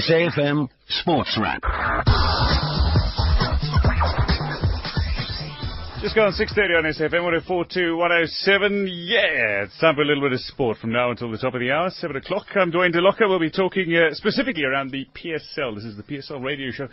SAFM 0.00 0.68
Sports 0.88 1.38
Wrap. 1.40 2.15
Just 6.06 6.14
gone 6.14 6.30
6.30 6.30 6.78
on 6.78 6.84
SAFM, 6.84 7.24
1042, 7.24 7.96
107. 7.96 8.86
Yeah, 8.86 9.66
it's 9.66 9.76
time 9.80 9.96
for 9.96 10.02
a 10.02 10.04
little 10.04 10.22
bit 10.22 10.34
of 10.34 10.38
sport 10.38 10.78
from 10.78 10.92
now 10.92 11.10
until 11.10 11.32
the 11.32 11.36
top 11.36 11.54
of 11.54 11.58
the 11.58 11.72
hour, 11.72 11.90
7 11.90 12.14
o'clock. 12.14 12.46
I'm 12.54 12.70
Dwayne 12.70 12.94
DeLocca. 12.94 13.28
We'll 13.28 13.40
be 13.40 13.50
talking 13.50 13.92
uh, 13.92 14.14
specifically 14.14 14.62
around 14.62 14.92
the 14.92 15.04
PSL. 15.16 15.74
This 15.74 15.82
is 15.82 15.96
the 15.96 16.04
PSL 16.04 16.44
radio 16.44 16.70
show. 16.70 16.86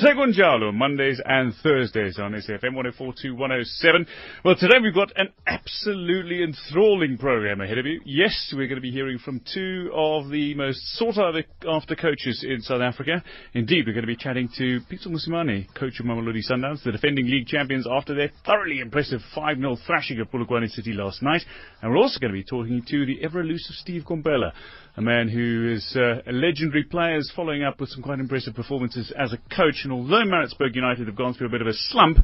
Segunjalo, 0.00 0.72
Mondays 0.72 1.20
and 1.24 1.52
Thursdays 1.64 2.20
on 2.20 2.30
SAFM, 2.30 2.76
1042, 2.76 3.34
107. 3.34 4.06
Well, 4.44 4.54
today 4.54 4.76
we've 4.80 4.94
got 4.94 5.10
an 5.16 5.32
absolutely 5.48 6.44
enthralling 6.44 7.18
program 7.18 7.60
ahead 7.60 7.78
of 7.78 7.86
you. 7.86 8.00
Yes, 8.04 8.54
we're 8.56 8.68
going 8.68 8.76
to 8.76 8.80
be 8.80 8.92
hearing 8.92 9.18
from 9.18 9.40
two 9.52 9.90
of 9.92 10.30
the 10.30 10.54
most 10.54 10.78
sought 10.96 11.18
after 11.18 11.96
coaches 11.96 12.46
in 12.48 12.60
South 12.60 12.82
Africa. 12.82 13.20
Indeed, 13.52 13.86
we're 13.88 13.94
going 13.94 14.06
to 14.06 14.06
be 14.06 14.14
chatting 14.14 14.48
to 14.58 14.78
Pitso 14.88 15.08
Mosimane, 15.08 15.66
coach 15.74 15.98
of 15.98 16.06
Mamelodi 16.06 16.48
Sundowns, 16.48 16.84
the 16.84 16.92
defending 16.92 17.26
league 17.26 17.48
champions 17.48 17.84
after 17.90 18.14
their 18.14 18.30
thoroughly 18.60 18.80
impressive 18.80 19.20
5-0 19.34 19.78
thrashing 19.86 20.20
of 20.20 20.30
Polokwane 20.30 20.68
City 20.68 20.92
last 20.92 21.22
night. 21.22 21.40
And 21.80 21.90
we're 21.90 21.98
also 21.98 22.18
going 22.20 22.32
to 22.32 22.38
be 22.38 22.44
talking 22.44 22.82
to 22.88 23.06
the 23.06 23.24
ever-elusive 23.24 23.74
Steve 23.76 24.02
Komphela, 24.02 24.52
a 24.96 25.00
man 25.00 25.28
who 25.28 25.72
is 25.72 25.96
uh, 25.96 26.20
a 26.26 26.32
legendary 26.32 26.84
player, 26.84 27.16
is 27.16 27.32
following 27.34 27.62
up 27.62 27.80
with 27.80 27.88
some 27.88 28.02
quite 28.02 28.18
impressive 28.18 28.54
performances 28.54 29.12
as 29.18 29.32
a 29.32 29.38
coach. 29.54 29.80
And 29.84 29.92
although 29.92 30.24
Maritzburg 30.24 30.74
United 30.76 31.06
have 31.06 31.16
gone 31.16 31.32
through 31.32 31.46
a 31.46 31.50
bit 31.50 31.62
of 31.62 31.68
a 31.68 31.72
slump, 31.72 32.18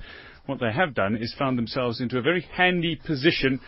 what 0.44 0.60
they 0.60 0.72
have 0.72 0.94
done 0.94 1.16
is 1.16 1.34
found 1.38 1.56
themselves 1.56 2.02
into 2.02 2.18
a 2.18 2.22
very 2.22 2.42
handy 2.54 2.96
position 2.96 3.58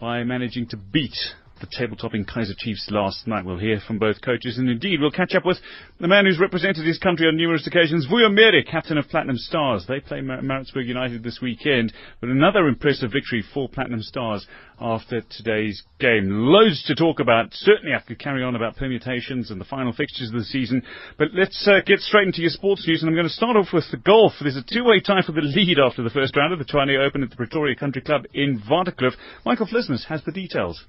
by 0.00 0.24
managing 0.24 0.66
to 0.68 0.76
beat 0.76 1.16
the 1.60 1.66
table-topping 1.66 2.26
Kaizer 2.26 2.56
Chiefs 2.56 2.88
last 2.90 3.26
night. 3.26 3.44
We'll 3.44 3.58
hear 3.58 3.80
from 3.86 3.98
both 3.98 4.20
coaches, 4.20 4.58
and 4.58 4.68
indeed 4.68 5.00
we'll 5.00 5.10
catch 5.10 5.34
up 5.34 5.46
with 5.46 5.58
the 5.98 6.08
man 6.08 6.26
who's 6.26 6.38
represented 6.38 6.86
his 6.86 6.98
country 6.98 7.26
on 7.26 7.36
numerous 7.36 7.66
occasions, 7.66 8.06
Vuyo 8.06 8.32
Mere, 8.32 8.62
captain 8.62 8.98
of 8.98 9.08
Platinum 9.08 9.36
Stars. 9.36 9.86
They 9.88 10.00
play 10.00 10.20
Mar- 10.20 10.42
Maritzburg 10.42 10.86
United 10.86 11.22
this 11.22 11.40
weekend, 11.40 11.92
but 12.20 12.28
another 12.28 12.68
impressive 12.68 13.12
victory 13.12 13.42
for 13.54 13.68
Platinum 13.68 14.02
Stars 14.02 14.46
after 14.78 15.22
today's 15.30 15.82
game. 15.98 16.28
Loads 16.28 16.84
to 16.84 16.94
talk 16.94 17.20
about. 17.20 17.48
Certainly 17.52 17.94
I 17.94 18.00
could 18.00 18.18
carry 18.18 18.42
on 18.42 18.54
about 18.54 18.76
permutations 18.76 19.50
and 19.50 19.58
the 19.58 19.64
final 19.64 19.92
fixtures 19.92 20.28
of 20.28 20.38
the 20.38 20.44
season, 20.44 20.82
but 21.16 21.28
let's 21.32 21.66
uh, 21.66 21.80
get 21.86 22.00
straight 22.00 22.26
into 22.26 22.42
your 22.42 22.50
sports 22.50 22.86
news, 22.86 23.02
and 23.02 23.08
I'm 23.08 23.16
going 23.16 23.26
to 23.26 23.32
start 23.32 23.56
off 23.56 23.72
with 23.72 23.84
the 23.90 23.96
golf. 23.96 24.32
There's 24.40 24.56
a 24.56 24.62
two-way 24.62 25.00
tie 25.00 25.22
for 25.24 25.32
the 25.32 25.40
lead 25.40 25.78
after 25.78 26.02
the 26.02 26.10
first 26.10 26.36
round 26.36 26.52
of 26.52 26.58
the 26.58 26.66
Tshwane 26.66 26.98
Open 26.98 27.22
at 27.22 27.30
the 27.30 27.36
Pretoria 27.36 27.74
Country 27.76 28.02
Club 28.02 28.24
in 28.34 28.60
Waterkloof. 28.70 29.12
Michael 29.46 29.66
Flismus 29.66 30.04
has 30.06 30.22
the 30.24 30.32
details. 30.32 30.84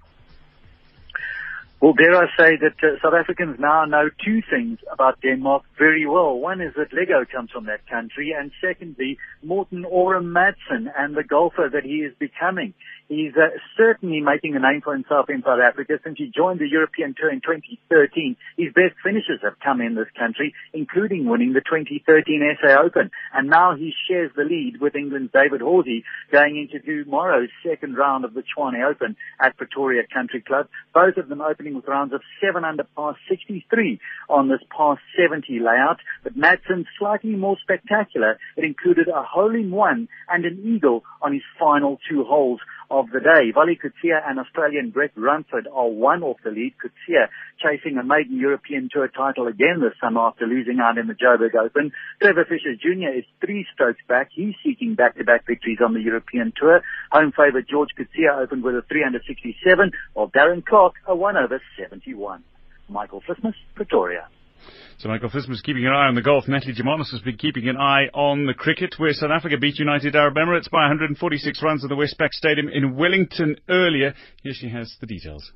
Well, 1.80 1.94
dare 1.94 2.16
I 2.16 2.26
say 2.36 2.58
that 2.58 2.74
uh, 2.82 2.98
South 3.04 3.14
Africans 3.14 3.58
now 3.60 3.86
know 3.86 4.10
two 4.26 4.42
things 4.50 4.80
about 4.92 5.22
Denmark 5.22 5.62
very 5.78 6.08
well. 6.08 6.40
One 6.40 6.60
is 6.60 6.74
that 6.76 6.92
Lego 6.92 7.24
comes 7.32 7.52
from 7.52 7.66
that 7.66 7.88
country, 7.88 8.34
and 8.36 8.52
secondly, 8.60 9.20
Morten 9.44 9.86
Orum 9.86 10.34
Madsen 10.34 10.88
and 10.98 11.16
the 11.16 11.24
golfer 11.24 11.70
that 11.72 11.84
he 11.84 11.98
is 11.98 12.16
becoming. 12.18 12.74
He's 13.08 13.32
uh, 13.38 13.56
certainly 13.78 14.20
making 14.20 14.56
a 14.56 14.60
name 14.60 14.82
for 14.84 14.94
himself 14.94 15.30
in 15.30 15.42
South 15.42 15.62
Africa 15.64 15.94
since 16.04 16.18
he 16.18 16.28
joined 16.28 16.60
the 16.60 16.68
European 16.68 17.16
Tour 17.18 17.32
in 17.32 17.40
2013. 17.40 18.36
His 18.58 18.74
best 18.74 19.00
finishes 19.02 19.40
have 19.44 19.60
come 19.64 19.80
in 19.80 19.96
this 19.96 20.12
country, 20.20 20.54
including 20.74 21.26
winning 21.26 21.54
the 21.54 21.62
2013 21.62 22.58
SA 22.60 22.82
Open. 22.84 23.10
And 23.34 23.50
now 23.50 23.76
he 23.76 23.94
shares 24.10 24.32
the 24.36 24.44
lead 24.44 24.82
with 24.82 24.96
England's 24.96 25.32
David 25.32 25.62
Horsey 25.62 26.04
going 26.34 26.58
into 26.58 26.84
tomorrow's 26.86 27.50
second 27.64 27.96
round 27.96 28.26
of 28.26 28.34
the 28.34 28.44
Tshwane 28.44 28.84
Open 28.84 29.16
at 29.40 29.56
Pretoria 29.56 30.04
Country 30.14 30.42
Club. 30.42 30.68
Both 30.94 31.16
of 31.16 31.30
them 31.30 31.40
opening 31.40 31.76
with 31.76 31.88
rounds 31.88 32.14
of 32.14 32.22
7 32.44 32.66
under 32.66 32.84
par 32.84 33.16
63 33.30 34.02
on 34.28 34.50
this 34.50 34.62
par 34.70 35.00
70 35.16 35.60
layout. 35.60 36.00
But 36.24 36.36
Madsen's 36.36 36.88
slightly 37.00 37.38
more 37.38 37.56
spectacular. 37.62 38.38
It 38.58 38.66
included 38.66 39.08
a 39.08 39.24
hole 39.24 39.56
in 39.56 39.72
one 39.72 40.10
and 40.28 40.44
an 40.44 40.62
eagle 40.66 41.04
on 41.22 41.32
his 41.32 41.44
final 41.58 42.00
two 42.10 42.26
holes 42.26 42.60
of 42.90 43.10
the 43.12 43.20
day. 43.20 43.52
Wally 43.56 43.78
Coetzee 43.78 44.14
and 44.14 44.40
Australian 44.40 44.92
Brett 44.92 45.12
Rumford 45.16 45.68
are 45.74 45.88
one 45.88 46.24
off 46.24 46.38
the 46.44 46.52
lead. 46.52 46.76
Coetzee 46.82 47.28
chasing 47.60 47.98
a 47.98 48.04
maiden 48.04 48.38
European 48.38 48.90
Tour 48.92 49.08
title 49.08 49.48
again 49.48 49.82
this 49.82 49.94
summer 50.02 50.22
after 50.22 50.46
losing 50.46 50.80
out 50.80 50.98
in 50.98 51.08
the 51.08 51.14
Joburg 51.14 51.56
Open. 51.56 51.92
Trevor 52.22 52.46
Fisher 52.46 52.76
Jr. 52.76 53.18
is 53.18 53.26
three 53.42 53.66
strokes 53.74 54.02
back. 54.08 54.30
He's 54.34 54.56
seeking 54.64 54.96
back-to-back 54.96 55.46
victories 55.46 55.80
on 55.84 55.94
the 55.94 56.02
European 56.02 56.54
Tour. 56.56 56.82
Home 57.12 57.32
favourite 57.32 57.68
George 57.68 57.90
Coetzee 57.98 58.32
opened 58.32 58.64
with 58.64 58.76
a 58.76 58.84
367, 58.88 59.92
while 60.14 60.30
Darren 60.30 60.66
Clarke 60.66 60.96
a 61.08 61.16
1 61.16 61.38
over 61.38 61.62
71. 61.78 62.44
Michael 62.90 63.22
Flismus, 63.22 63.56
Pretoria. 63.76 64.30
So 65.00 65.10
Michael 65.10 65.30
Flismus 65.30 65.62
keeping 65.62 65.86
an 65.86 65.94
eye 65.94 66.08
on 66.08 66.16
the 66.16 66.22
golf. 66.22 66.48
Natalie 66.48 66.74
Germanos 66.74 67.12
has 67.12 67.22
been 67.22 67.38
keeping 67.38 67.68
an 67.70 67.78
eye 67.78 68.08
on 68.14 68.46
the 68.46 68.54
cricket, 68.54 68.96
where 68.98 69.14
South 69.14 69.32
Africa 69.32 69.58
beat 69.60 69.78
United 69.78 70.16
Arab 70.16 70.36
Emirates 70.36 70.70
by 70.72 70.82
146 70.82 71.62
runs 71.62 71.84
at 71.84 71.90
the 71.90 71.96
Westpac 71.96 72.32
Stadium 72.32 72.68
in 72.70 72.96
Wellington 72.96 73.58
earlier. 73.70 74.14
Here 74.42 74.54
she 74.56 74.70
has 74.70 74.96
the 75.00 75.08
details. 75.08 75.52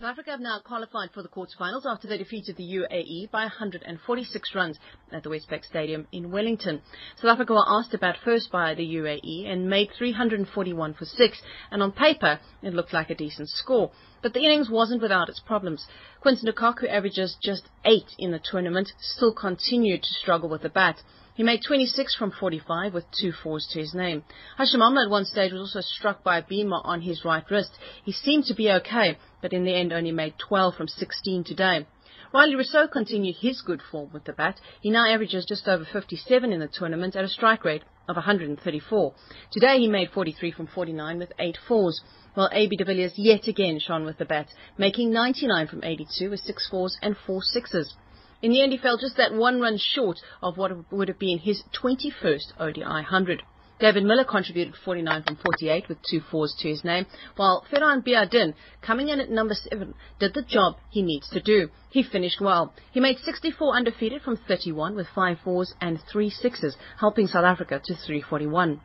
South 0.00 0.10
Africa 0.10 0.30
have 0.30 0.38
now 0.38 0.60
qualified 0.60 1.10
for 1.10 1.24
the 1.24 1.28
quarterfinals 1.28 1.84
after 1.84 2.06
they 2.06 2.18
defeated 2.18 2.54
the 2.56 2.62
UAE 2.62 3.32
by 3.32 3.40
146 3.40 4.54
runs 4.54 4.78
at 5.10 5.24
the 5.24 5.28
Westpac 5.28 5.64
Stadium 5.64 6.06
in 6.12 6.30
Wellington. 6.30 6.82
South 7.16 7.32
Africa 7.32 7.54
were 7.54 7.64
asked 7.66 7.94
about 7.94 8.16
first 8.24 8.52
by 8.52 8.74
the 8.74 8.94
UAE 8.94 9.50
and 9.50 9.68
made 9.68 9.90
341 9.98 10.94
for 10.94 11.04
six, 11.04 11.42
and 11.72 11.82
on 11.82 11.90
paper 11.90 12.38
it 12.62 12.74
looked 12.74 12.92
like 12.92 13.10
a 13.10 13.14
decent 13.16 13.48
score. 13.48 13.90
But 14.22 14.34
the 14.34 14.44
innings 14.44 14.70
wasn't 14.70 15.02
without 15.02 15.28
its 15.28 15.40
problems. 15.40 15.84
Quinton 16.20 16.46
de 16.46 16.52
Kock, 16.52 16.78
who 16.78 16.86
averages 16.86 17.36
just 17.42 17.68
eight 17.84 18.14
in 18.20 18.30
the 18.30 18.38
tournament, 18.38 18.92
still 19.00 19.34
continued 19.34 20.04
to 20.04 20.14
struggle 20.14 20.48
with 20.48 20.62
the 20.62 20.68
bat. 20.68 21.02
He 21.38 21.44
made 21.44 21.62
26 21.62 22.16
from 22.16 22.32
45 22.32 22.92
with 22.92 23.04
two 23.12 23.30
fours 23.30 23.64
to 23.70 23.78
his 23.78 23.94
name. 23.94 24.24
Hashim 24.58 24.80
Amla 24.80 25.04
at 25.04 25.10
one 25.10 25.24
stage 25.24 25.52
was 25.52 25.60
also 25.60 25.82
struck 25.82 26.24
by 26.24 26.38
a 26.38 26.42
beamer 26.44 26.80
on 26.82 27.00
his 27.00 27.24
right 27.24 27.48
wrist. 27.48 27.70
He 28.02 28.10
seemed 28.10 28.46
to 28.46 28.54
be 28.54 28.72
okay, 28.72 29.16
but 29.40 29.52
in 29.52 29.62
the 29.62 29.72
end 29.72 29.92
only 29.92 30.10
made 30.10 30.34
12 30.38 30.74
from 30.74 30.88
16 30.88 31.44
today. 31.44 31.86
Rilee 32.34 32.56
Rossouw 32.56 32.90
continued 32.90 33.36
his 33.36 33.62
good 33.62 33.80
form 33.80 34.10
with 34.12 34.24
the 34.24 34.32
bat. 34.32 34.60
He 34.80 34.90
now 34.90 35.06
averages 35.08 35.46
just 35.46 35.68
over 35.68 35.84
57 35.84 36.52
in 36.52 36.58
the 36.58 36.66
tournament 36.66 37.14
at 37.14 37.24
a 37.24 37.28
strike 37.28 37.64
rate 37.64 37.84
of 38.08 38.16
134. 38.16 39.14
Today 39.52 39.78
he 39.78 39.86
made 39.86 40.10
43 40.10 40.50
from 40.50 40.66
49 40.66 41.18
with 41.20 41.32
eight 41.38 41.58
fours, 41.68 42.00
while 42.34 42.50
AB 42.50 42.74
de 42.74 42.84
Villiers 42.84 43.16
yet 43.16 43.46
again 43.46 43.78
shone 43.78 44.04
with 44.04 44.18
the 44.18 44.24
bat, 44.24 44.48
making 44.76 45.12
99 45.12 45.68
from 45.68 45.84
82 45.84 46.30
with 46.30 46.40
six 46.40 46.68
fours 46.68 46.98
and 47.00 47.16
4 47.16 47.42
sixes. 47.42 47.94
In 48.40 48.52
the 48.52 48.62
end, 48.62 48.70
he 48.70 48.78
fell 48.78 48.96
just 48.96 49.16
that 49.16 49.34
one 49.34 49.60
run 49.60 49.78
short 49.78 50.20
of 50.40 50.56
what 50.56 50.92
would 50.92 51.08
have 51.08 51.18
been 51.18 51.38
his 51.38 51.64
21st 51.74 52.52
ODI 52.60 52.82
100. 52.82 53.42
David 53.80 54.04
Miller 54.04 54.24
contributed 54.24 54.74
49 54.76 55.22
from 55.24 55.36
48 55.36 55.88
with 55.88 55.98
two 56.02 56.20
fours 56.20 56.54
to 56.60 56.68
his 56.68 56.84
name, 56.84 57.06
while 57.34 57.64
Farhaan 57.70 58.04
Behardien, 58.04 58.54
coming 58.80 59.08
in 59.08 59.20
at 59.20 59.30
number 59.30 59.54
7, 59.54 59.92
did 60.20 60.34
the 60.34 60.42
job 60.42 60.76
he 60.88 61.02
needs 61.02 61.28
to 61.30 61.40
do. 61.40 61.68
He 61.90 62.04
finished 62.04 62.40
well. 62.40 62.74
He 62.92 63.00
made 63.00 63.18
64 63.18 63.76
undefeated 63.76 64.22
from 64.22 64.36
31 64.36 64.94
with 64.94 65.08
five 65.08 65.38
fours 65.40 65.74
and 65.80 66.00
three 66.10 66.30
sixes, 66.30 66.76
helping 66.98 67.26
South 67.26 67.44
Africa 67.44 67.80
to 67.84 67.94
341. 67.94 68.80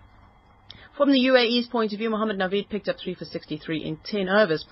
From 0.96 1.12
the 1.12 1.26
UAE's 1.26 1.66
point 1.70 1.92
of 1.92 1.98
view, 1.98 2.12
Mohamed 2.12 2.38
Naveed 2.38 2.70
picked 2.70 2.88
up 2.88 3.00
3 3.00 3.16
for 3.16 3.26
63 3.26 3.84
in 3.84 3.98
10 4.06 4.30
overs, 4.30 4.64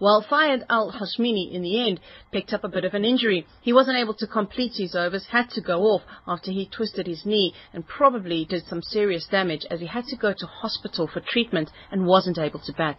while 0.00 0.20
Fayed 0.20 0.64
Al 0.68 0.90
Hashmini 0.90 1.52
in 1.52 1.62
the 1.62 1.86
end 1.86 2.00
picked 2.32 2.52
up 2.52 2.64
a 2.64 2.68
bit 2.68 2.84
of 2.84 2.94
an 2.94 3.04
injury. 3.04 3.46
He 3.60 3.72
wasn't 3.72 3.96
able 3.96 4.14
to 4.14 4.26
complete 4.26 4.72
his 4.74 4.96
overs, 4.96 5.26
had 5.26 5.50
to 5.50 5.60
go 5.60 5.82
off 5.82 6.02
after 6.26 6.50
he 6.50 6.66
twisted 6.66 7.06
his 7.06 7.24
knee 7.24 7.54
and 7.72 7.86
probably 7.86 8.44
did 8.44 8.66
some 8.66 8.82
serious 8.82 9.28
damage 9.28 9.64
as 9.70 9.78
he 9.78 9.86
had 9.86 10.06
to 10.06 10.16
go 10.16 10.32
to 10.32 10.46
hospital 10.46 11.06
for 11.06 11.20
treatment 11.20 11.70
and 11.92 12.06
wasn't 12.06 12.38
able 12.38 12.58
to 12.58 12.72
bat. 12.72 12.98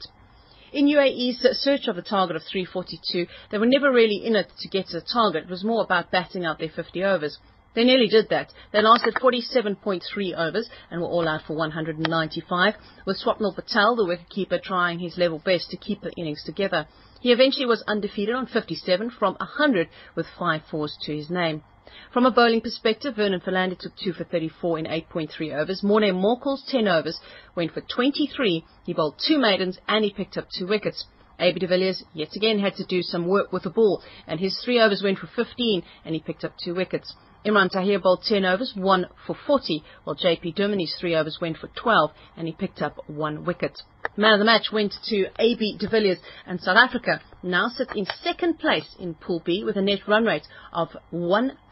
In 0.72 0.86
UAE's 0.86 1.46
search 1.60 1.90
of 1.90 1.98
a 1.98 2.02
target 2.02 2.38
of 2.38 2.44
342, 2.44 3.28
they 3.52 3.58
were 3.58 3.66
never 3.66 3.92
really 3.92 4.24
in 4.26 4.38
it 4.38 4.54
to 4.58 4.70
get 4.70 4.88
to 4.88 5.02
the 5.02 5.06
target. 5.06 5.44
It 5.44 5.50
was 5.50 5.66
more 5.66 5.84
about 5.84 6.12
batting 6.12 6.46
out 6.46 6.60
their 6.60 6.70
50 6.70 7.04
overs. 7.04 7.40
They 7.76 7.84
nearly 7.84 8.08
did 8.08 8.30
that. 8.30 8.52
They 8.72 8.82
lasted 8.82 9.14
47.3 9.16 10.02
overs 10.36 10.70
and 10.90 11.02
were 11.02 11.08
all 11.08 11.28
out 11.28 11.44
for 11.44 11.56
195, 11.56 12.74
with 13.06 13.22
Swapnil 13.22 13.56
Patil, 13.56 13.96
the 13.96 14.06
wicketkeeper, 14.06 14.62
trying 14.62 15.00
his 15.00 15.18
level 15.18 15.40
best 15.40 15.70
to 15.70 15.78
keep 15.78 16.02
the 16.02 16.12
innings 16.18 16.44
together. 16.44 16.88
He 17.22 17.32
eventually 17.32 17.66
was 17.66 17.84
undefeated 17.88 18.34
on 18.34 18.48
57 18.48 19.12
from 19.12 19.36
100 19.36 19.88
with 20.16 20.26
five 20.38 20.64
fours 20.72 20.98
to 21.02 21.16
his 21.16 21.30
name. 21.30 21.64
From 22.12 22.26
a 22.26 22.32
bowling 22.32 22.62
perspective, 22.62 23.16
Vernon 23.16 23.40
Philander 23.40 23.76
took 23.76 23.96
2 23.98 24.14
for 24.14 24.24
34 24.24 24.80
in 24.80 24.86
8.3 24.86 25.54
overs. 25.54 25.84
Morne 25.84 26.14
Morkel's 26.14 26.64
10 26.68 26.88
overs 26.88 27.20
went 27.56 27.72
for 27.74 27.82
23. 27.82 28.66
He 28.86 28.94
bowled 28.94 29.20
two 29.20 29.38
maidens 29.38 29.78
and 29.88 30.04
he 30.04 30.12
picked 30.12 30.38
up 30.38 30.48
two 30.50 30.66
wickets. 30.66 31.06
AB 31.40 31.60
de 31.60 31.68
Villiers 31.68 32.04
yet 32.14 32.36
again 32.36 32.60
had 32.60 32.76
to 32.76 32.84
do 32.86 33.02
some 33.02 33.28
work 33.28 33.54
with 33.54 33.64
the 33.64 33.70
ball, 33.70 34.04
and 34.28 34.40
his 34.40 34.60
three 34.60 34.80
overs 34.80 35.02
went 35.02 35.20
for 35.20 35.28
15, 35.28 35.84
and 36.04 36.14
he 36.14 36.20
picked 36.20 36.44
up 36.44 36.54
two 36.58 36.76
wickets. 36.76 37.16
Imran 37.46 37.72
Tahir 37.72 38.00
bowled 38.00 38.24
10 38.24 38.44
overs, 38.44 38.74
1 38.76 39.08
for 39.26 39.34
40, 39.34 39.82
while 40.04 40.16
JP 40.16 40.56
Duminy's 40.56 40.94
3 41.00 41.16
overs 41.16 41.38
went 41.40 41.58
for 41.58 41.68
12 41.68 42.12
and 42.36 42.48
he 42.48 42.54
picked 42.54 42.82
up 42.82 42.98
1 43.08 43.46
wicket. 43.46 43.82
Man 44.18 44.34
of 44.34 44.40
the 44.40 44.46
match 44.46 44.74
went 44.74 44.94
to 45.06 45.28
AB 45.40 45.78
de 45.78 45.88
Villiers 45.88 46.20
and 46.46 46.60
South 46.60 46.76
Africa 46.76 47.22
now 47.42 47.70
sit 47.70 47.96
in 47.96 48.06
second 48.22 48.60
place 48.60 48.94
in 49.00 49.14
Pool 49.14 49.42
B 49.46 49.64
with 49.64 49.78
a 49.78 49.82
net 49.82 50.00
run 50.06 50.26
rate 50.26 50.48
of 50.74 50.90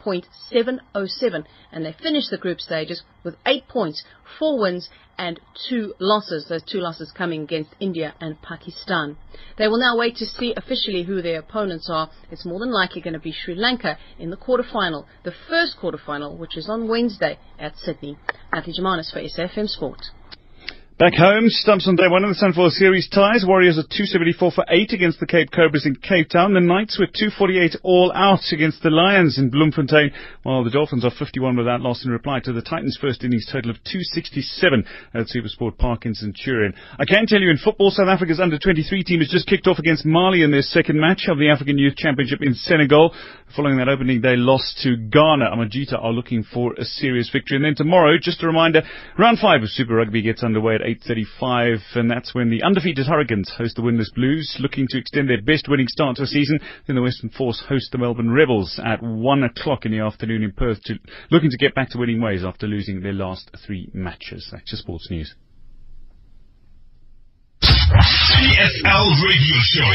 1.707 0.07 1.43
and 1.71 1.85
they 1.85 1.93
finished 2.01 2.29
the 2.31 2.37
group 2.37 2.61
stages 2.61 3.03
with 3.23 3.35
8 3.45 3.67
points, 3.67 4.03
4 4.39 4.59
wins 4.59 4.89
and 5.17 5.39
2 5.69 5.95
losses. 5.99 6.45
Those 6.47 6.63
2 6.63 6.79
losses 6.79 7.11
coming 7.11 7.43
against 7.43 7.75
India 7.79 8.15
and 8.21 8.41
Pakistan. 8.41 9.17
They 9.57 9.67
will 9.67 9.79
now 9.79 9.97
wait 9.97 10.15
to 10.17 10.25
see 10.25 10.53
officially 10.55 11.03
who 11.03 11.21
their 11.21 11.39
opponents 11.39 11.89
are. 11.91 12.09
It's 12.31 12.45
more 12.45 12.59
than 12.59 12.71
likely 12.71 13.01
going 13.01 13.13
to 13.13 13.19
be 13.19 13.33
Sri 13.33 13.55
Lanka 13.55 13.97
in 14.17 14.29
the 14.29 14.37
quarterfinal, 14.37 15.05
the 15.23 15.33
first 15.49 15.77
quarterfinal, 15.81 16.37
which 16.37 16.55
is 16.55 16.69
on 16.69 16.87
Wednesday 16.87 17.37
at 17.59 17.75
Sydney. 17.77 18.17
Natalie 18.53 18.75
Germanos 18.79 19.11
for 19.11 19.19
SAFM 19.19 19.67
Sport. 19.67 20.05
Back 20.99 21.13
home, 21.13 21.45
stumps 21.49 21.87
on 21.87 21.95
day 21.95 22.07
one 22.09 22.23
of 22.23 22.33
the 22.33 22.41
Sunfoil 22.41 22.71
Series 22.71 23.07
ties. 23.07 23.45
Warriors 23.45 23.77
are 23.77 23.85
274 23.85 24.49
for 24.49 24.65
8 24.67 24.93
against 24.93 25.19
the 25.19 25.27
Cape 25.27 25.51
Cobras 25.51 25.85
in 25.85 25.93
Cape 25.93 26.27
Town. 26.27 26.55
The 26.55 26.59
Knights 26.59 26.97
were 26.97 27.05
248 27.05 27.77
all 27.83 28.11
out 28.15 28.41
against 28.51 28.81
the 28.81 28.89
Lions 28.89 29.37
in 29.37 29.51
Bloemfontein, 29.51 30.09
while 30.41 30.63
the 30.63 30.71
Dolphins 30.71 31.05
are 31.05 31.11
51 31.13 31.55
without 31.55 31.81
loss 31.81 32.03
in 32.03 32.09
reply 32.09 32.39
to 32.39 32.51
the 32.51 32.63
Titans' 32.63 32.97
first 32.99 33.23
innings 33.23 33.45
total 33.45 33.69
of 33.69 33.77
267 33.85 34.85
at 35.13 35.29
Supersport 35.29 35.77
Park 35.77 36.07
in 36.07 36.15
Centurion. 36.15 36.73
I 36.97 37.05
can 37.05 37.27
tell 37.27 37.41
you 37.41 37.51
in 37.51 37.61
football, 37.61 37.91
South 37.91 38.09
Africa's 38.09 38.39
under-23 38.39 39.05
team 39.05 39.19
has 39.19 39.29
just 39.29 39.45
kicked 39.45 39.67
off 39.67 39.77
against 39.77 40.03
Mali 40.03 40.41
in 40.41 40.49
their 40.49 40.63
second 40.65 40.99
match 40.99 41.27
of 41.29 41.37
the 41.37 41.51
African 41.51 41.77
Youth 41.77 41.95
Championship 41.95 42.39
in 42.41 42.55
Senegal. 42.55 43.13
Following 43.55 43.77
that 43.77 43.87
opening, 43.87 44.21
they 44.21 44.35
lost 44.35 44.81
to 44.81 44.97
Ghana. 44.97 45.45
Amajita 45.53 46.03
are 46.03 46.11
looking 46.11 46.43
for 46.43 46.73
a 46.73 46.83
serious 46.83 47.29
victory. 47.31 47.57
And 47.57 47.65
then 47.65 47.75
tomorrow, 47.75 48.17
just 48.19 48.41
a 48.41 48.47
reminder, 48.47 48.81
round 49.19 49.37
five 49.37 49.61
of 49.61 49.69
Super 49.69 49.93
Rugby 49.93 50.23
gets 50.23 50.43
underway 50.43 50.73
at 50.73 50.86
8.35, 50.87 51.79
and 51.95 52.09
that's 52.09 52.33
when 52.33 52.49
the 52.49 52.63
undefeated 52.63 53.07
Hurricanes 53.07 53.51
host 53.57 53.75
the 53.75 53.81
winless 53.81 54.13
Blues, 54.15 54.55
looking 54.59 54.87
to 54.89 54.97
extend 54.97 55.29
their 55.29 55.41
best 55.41 55.67
winning 55.67 55.87
start 55.89 56.15
to 56.15 56.23
a 56.23 56.27
season. 56.27 56.59
Then 56.85 56.95
the 56.95 57.01
Western 57.01 57.29
Force 57.29 57.61
host 57.67 57.91
the 57.91 57.97
Melbourne 57.97 58.31
Rebels 58.31 58.79
at 58.83 59.03
1 59.03 59.43
o'clock 59.43 59.85
in 59.85 59.91
the 59.91 59.99
afternoon 59.99 60.43
in 60.43 60.53
Perth, 60.53 60.81
to, 60.83 60.95
looking 61.29 61.49
to 61.49 61.57
get 61.57 61.75
back 61.75 61.89
to 61.89 61.97
winning 61.97 62.21
ways 62.21 62.45
after 62.45 62.67
losing 62.67 63.01
their 63.01 63.11
last 63.11 63.51
three 63.65 63.89
matches. 63.93 64.47
That's 64.51 64.71
your 64.71 64.79
sports 64.79 65.09
news. 65.11 65.35
PSL 67.61 69.07
Radio 69.23 69.57
Show. 69.73 69.91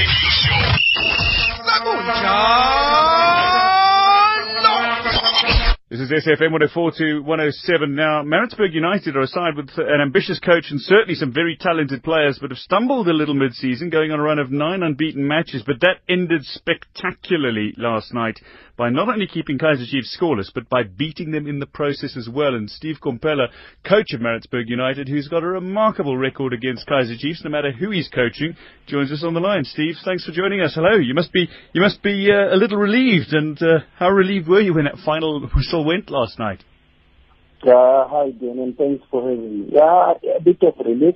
This 5.92 6.00
is 6.00 6.24
SAFM 6.24 6.52
104 6.52 6.92
to 6.92 7.20
107. 7.20 7.94
Now, 7.94 8.22
Maritzburg 8.22 8.72
United 8.72 9.14
are 9.14 9.20
a 9.20 9.26
side 9.26 9.56
with 9.56 9.68
an 9.76 10.00
ambitious 10.00 10.38
coach 10.38 10.70
and 10.70 10.80
certainly 10.80 11.14
some 11.14 11.34
very 11.34 11.54
talented 11.60 12.02
players, 12.02 12.38
but 12.40 12.48
have 12.48 12.56
stumbled 12.56 13.08
a 13.08 13.12
little 13.12 13.34
mid-season, 13.34 13.90
going 13.90 14.10
on 14.10 14.18
a 14.18 14.22
run 14.22 14.38
of 14.38 14.50
nine 14.50 14.82
unbeaten 14.82 15.28
matches. 15.28 15.62
But 15.66 15.82
that 15.82 16.00
ended 16.08 16.46
spectacularly 16.46 17.74
last 17.76 18.14
night 18.14 18.40
by 18.78 18.88
not 18.88 19.08
only 19.10 19.26
keeping 19.26 19.58
Kaizer 19.58 19.86
Chiefs 19.86 20.16
scoreless, 20.18 20.50
but 20.54 20.68
by 20.70 20.82
beating 20.82 21.30
them 21.30 21.46
in 21.46 21.58
the 21.58 21.66
process 21.66 22.16
as 22.16 22.26
well. 22.26 22.54
And 22.54 22.70
Steve 22.70 22.96
Komphela, 23.02 23.48
coach 23.86 24.14
of 24.14 24.22
Maritzburg 24.22 24.68
United, 24.68 25.08
who's 25.08 25.28
got 25.28 25.42
a 25.42 25.46
remarkable 25.46 26.16
record 26.16 26.54
against 26.54 26.88
Kaizer 26.88 27.18
Chiefs, 27.18 27.42
no 27.44 27.50
matter 27.50 27.70
who 27.70 27.90
he's 27.90 28.08
coaching, 28.08 28.56
joins 28.86 29.12
us 29.12 29.22
on 29.24 29.34
the 29.34 29.40
line. 29.40 29.64
Steve, 29.64 29.96
thanks 30.04 30.24
for 30.24 30.32
joining 30.32 30.62
us. 30.62 30.74
Hello. 30.74 30.96
You 30.96 31.12
must 31.14 31.32
be 31.32 31.48
you 31.74 31.82
must 31.82 32.02
be 32.02 32.30
uh, 32.32 32.54
a 32.54 32.56
little 32.56 32.78
relieved. 32.78 33.32
And 33.32 33.60
uh, 33.62 33.80
how 33.98 34.08
relieved 34.08 34.48
were 34.48 34.60
you 34.60 34.74
when 34.74 34.84
that 34.84 34.98
final 35.04 35.48
whistle 35.54 35.81
went 35.82 36.10
last 36.10 36.38
night? 36.38 36.64
Yeah, 37.64 38.08
hi, 38.08 38.30
Dan, 38.30 38.58
and 38.58 38.76
thanks 38.76 39.04
for 39.10 39.22
having 39.22 39.60
me. 39.60 39.68
Yeah, 39.72 40.14
a 40.36 40.40
bit 40.40 40.62
of 40.62 40.74
relief, 40.84 41.14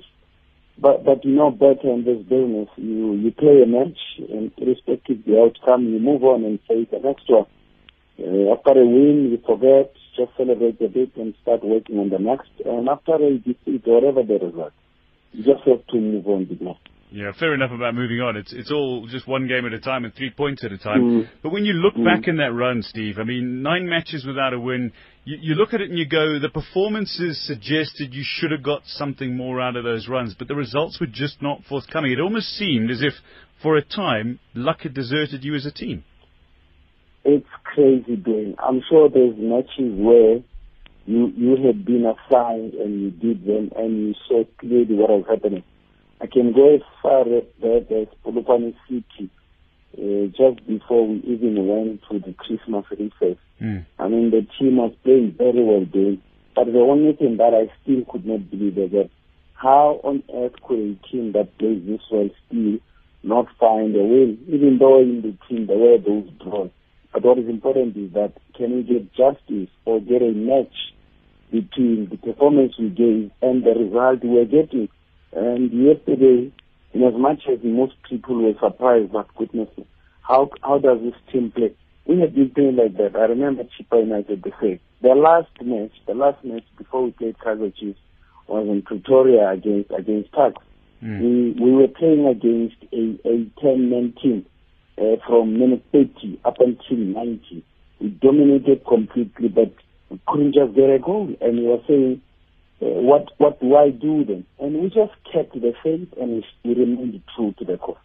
but 0.77 1.03
but 1.03 1.25
you 1.25 1.35
know 1.35 1.51
better 1.51 1.91
in 1.91 2.05
this 2.05 2.23
business. 2.23 2.69
You 2.77 3.15
you 3.15 3.31
play 3.31 3.63
a 3.63 3.67
match, 3.67 3.99
and 4.17 4.51
irrespective 4.57 5.19
of 5.19 5.25
the 5.25 5.41
outcome, 5.41 5.91
you 5.91 5.99
move 5.99 6.23
on 6.23 6.45
and 6.45 6.59
face 6.67 6.87
the 6.91 6.99
next 6.99 7.27
one. 7.27 7.47
Uh, 8.19 8.53
after 8.53 8.71
a 8.79 8.85
win, 8.85 9.29
you 9.29 9.39
forget, 9.45 9.93
just 10.15 10.31
celebrate 10.37 10.81
a 10.81 10.87
bit 10.87 11.15
and 11.17 11.35
start 11.41 11.63
working 11.63 11.99
on 11.99 12.09
the 12.09 12.17
next. 12.17 12.49
And 12.65 12.89
after 12.89 13.15
a 13.15 13.37
defeat, 13.37 13.83
whatever 13.85 14.23
the 14.23 14.39
result, 14.39 14.73
you 15.33 15.43
just 15.43 15.63
have 15.67 15.85
to 15.87 15.97
move 15.97 16.27
on 16.27 16.47
with. 16.49 16.61
Yeah, 17.09 17.31
fair 17.39 17.53
enough 17.53 17.71
about 17.71 17.95
moving 17.95 18.19
on. 18.19 18.35
It's 18.35 18.51
it's 18.51 18.71
all 18.71 19.07
just 19.07 19.27
one 19.27 19.47
game 19.47 19.65
at 19.65 19.73
a 19.73 19.79
time 19.79 20.03
and 20.03 20.13
three 20.13 20.29
points 20.29 20.63
at 20.65 20.73
a 20.73 20.77
time. 20.77 21.01
Mm. 21.01 21.29
But 21.41 21.53
when 21.53 21.63
you 21.63 21.71
look 21.73 21.95
Mm. 21.95 22.03
back 22.03 22.27
in 22.27 22.37
that 22.37 22.51
run, 22.53 22.83
Steve, 22.83 23.17
I 23.17 23.23
mean, 23.23 23.61
nine 23.61 23.87
matches 23.87 24.25
without 24.25 24.53
a 24.53 24.59
win, 24.59 24.91
you, 25.23 25.37
you 25.39 25.55
look 25.55 25.73
at 25.73 25.79
it 25.79 25.89
and 25.89 25.97
you 25.97 26.05
go, 26.05 26.37
the 26.37 26.49
performances 26.49 27.39
suggested 27.47 28.13
you 28.13 28.23
should 28.25 28.51
have 28.51 28.61
got 28.61 28.81
something 28.85 29.37
more 29.37 29.61
out 29.61 29.77
of 29.77 29.85
those 29.85 30.09
runs, 30.09 30.35
but 30.37 30.49
the 30.49 30.55
results 30.55 30.99
were 30.99 31.07
just 31.07 31.41
not 31.41 31.63
forthcoming. 31.69 32.11
It 32.11 32.19
almost 32.19 32.49
seemed 32.57 32.91
as 32.91 33.01
if, 33.01 33.13
for 33.63 33.77
a 33.77 33.81
time, 33.81 34.39
luck 34.53 34.81
had 34.81 34.93
deserted 34.93 35.45
you 35.45 35.55
as 35.55 35.65
a 35.65 35.71
team. 35.71 36.03
It's 37.23 37.47
crazy, 37.63 38.17
Ben. 38.17 38.55
I'm 38.59 38.81
sure 38.89 39.09
there's 39.09 39.35
matches 39.37 39.93
where 39.95 40.39
you 41.05 41.31
you 41.37 41.55
had 41.65 41.85
been 41.85 42.05
assigned 42.05 42.73
and 42.73 43.01
you 43.01 43.11
did 43.11 43.45
them 43.45 43.71
and 43.77 44.07
you 44.07 44.13
saw 44.27 44.43
clearly 44.59 44.93
what 44.93 45.09
was 45.09 45.25
happening. 45.29 45.63
I 46.19 46.27
can 46.27 46.53
go 46.53 46.75
as 46.75 46.81
far 47.01 47.21
as 47.21 47.43
that 47.61 47.87
as 47.91 48.07
Polokwane 48.25 48.75
City, 48.87 49.29
uh, 49.97 50.27
just 50.27 50.65
before 50.67 51.07
we 51.07 51.19
even 51.25 51.67
went 51.67 52.01
to 52.09 52.19
the 52.19 52.33
Christmas 52.33 52.85
recess. 52.91 53.37
Mm. 53.61 53.85
I 53.99 54.07
mean, 54.07 54.31
the 54.31 54.47
team 54.57 54.77
was 54.77 54.93
playing 55.03 55.35
very 55.37 55.63
well 55.63 55.85
then. 55.93 56.21
But 56.55 56.65
the 56.65 56.79
only 56.79 57.13
thing 57.13 57.37
that 57.37 57.53
I 57.53 57.71
still 57.83 58.03
could 58.11 58.25
not 58.25 58.49
believe 58.49 58.77
is 58.77 58.91
that 58.91 59.09
how 59.53 60.01
on 60.03 60.23
earth 60.33 60.53
could 60.67 60.79
a 60.79 61.07
team 61.07 61.33
that 61.33 61.55
plays 61.57 61.83
this 61.85 62.01
well 62.11 62.29
still 62.47 62.79
not 63.23 63.47
find 63.59 63.95
a 63.95 64.03
win, 64.03 64.39
even 64.47 64.77
though 64.79 65.01
in 65.01 65.21
the 65.21 65.35
team 65.47 65.67
there 65.67 65.77
were 65.77 65.97
those 65.97 66.29
draws. 66.43 66.69
But 67.13 67.23
what 67.23 67.37
is 67.39 67.49
important 67.49 67.97
is 67.97 68.13
that 68.13 68.33
can 68.55 68.75
we 68.75 68.83
get 68.83 69.13
justice 69.13 69.69
or 69.85 69.99
get 69.99 70.21
a 70.21 70.31
match 70.31 70.93
between 71.51 72.09
the 72.09 72.17
performance 72.17 72.73
we 72.77 72.89
gave 72.89 73.31
and 73.41 73.63
the 73.63 73.71
result 73.71 74.23
we 74.23 74.39
are 74.39 74.45
getting. 74.45 74.89
And 75.33 75.71
yesterday, 75.71 76.51
in 76.93 77.03
as 77.03 77.13
much 77.15 77.43
as 77.51 77.59
most 77.63 77.93
people 78.09 78.41
were 78.41 78.53
surprised, 78.59 79.11
but 79.11 79.27
goodness, 79.35 79.69
how 80.21 80.49
how 80.63 80.79
does 80.79 80.99
this 81.01 81.13
team 81.31 81.51
play? 81.51 81.73
We 82.05 82.19
had 82.19 82.33
been 82.35 82.51
playing 82.51 82.77
like 82.77 82.97
that. 82.97 83.15
I 83.15 83.25
remember 83.25 83.63
Chippa 83.63 84.01
United 84.01 84.43
the 84.43 84.51
same. 84.61 84.79
The 85.01 85.09
last 85.09 85.49
match, 85.61 85.91
the 86.07 86.13
last 86.13 86.43
match 86.43 86.63
before 86.77 87.03
we 87.03 87.11
played 87.11 87.37
Kaizer 87.37 87.75
Chiefs 87.75 87.99
was 88.47 88.67
in 88.67 88.81
Pretoria 88.81 89.51
against 89.51 89.91
against 89.91 90.31
Tuks. 90.31 90.63
Mm. 91.03 91.21
We 91.21 91.63
we 91.63 91.71
were 91.73 91.87
playing 91.87 92.25
against 92.25 92.77
a 92.93 93.19
a 93.27 93.45
ten 93.61 93.89
man 93.89 94.13
team 94.21 94.45
uh, 94.97 95.17
from 95.27 95.59
minute 95.59 95.83
thirty 95.91 96.39
up 96.45 96.57
until 96.59 96.97
ninety. 96.97 97.63
We 97.99 98.09
dominated 98.09 98.85
completely, 98.87 99.49
but 99.49 99.73
we 100.09 100.19
couldn't 100.27 100.53
just 100.53 100.75
get 100.75 100.89
a 100.89 100.99
goal. 100.99 101.33
And 101.41 101.57
we 101.57 101.65
were 101.65 101.81
saying, 101.87 102.21
what 102.79 103.31
what 103.37 103.59
do 103.59 103.75
I 103.75 103.89
do 103.89 104.23
then? 104.25 104.45
And 104.59 104.81
we 104.81 104.89
just 104.89 105.13
kept 105.31 105.53
the 105.53 105.73
faith 105.83 106.09
and 106.19 106.43
we, 106.63 106.73
remained 106.73 107.21
true 107.35 107.53
to 107.59 107.65
the 107.65 107.77
cause. 107.77 107.97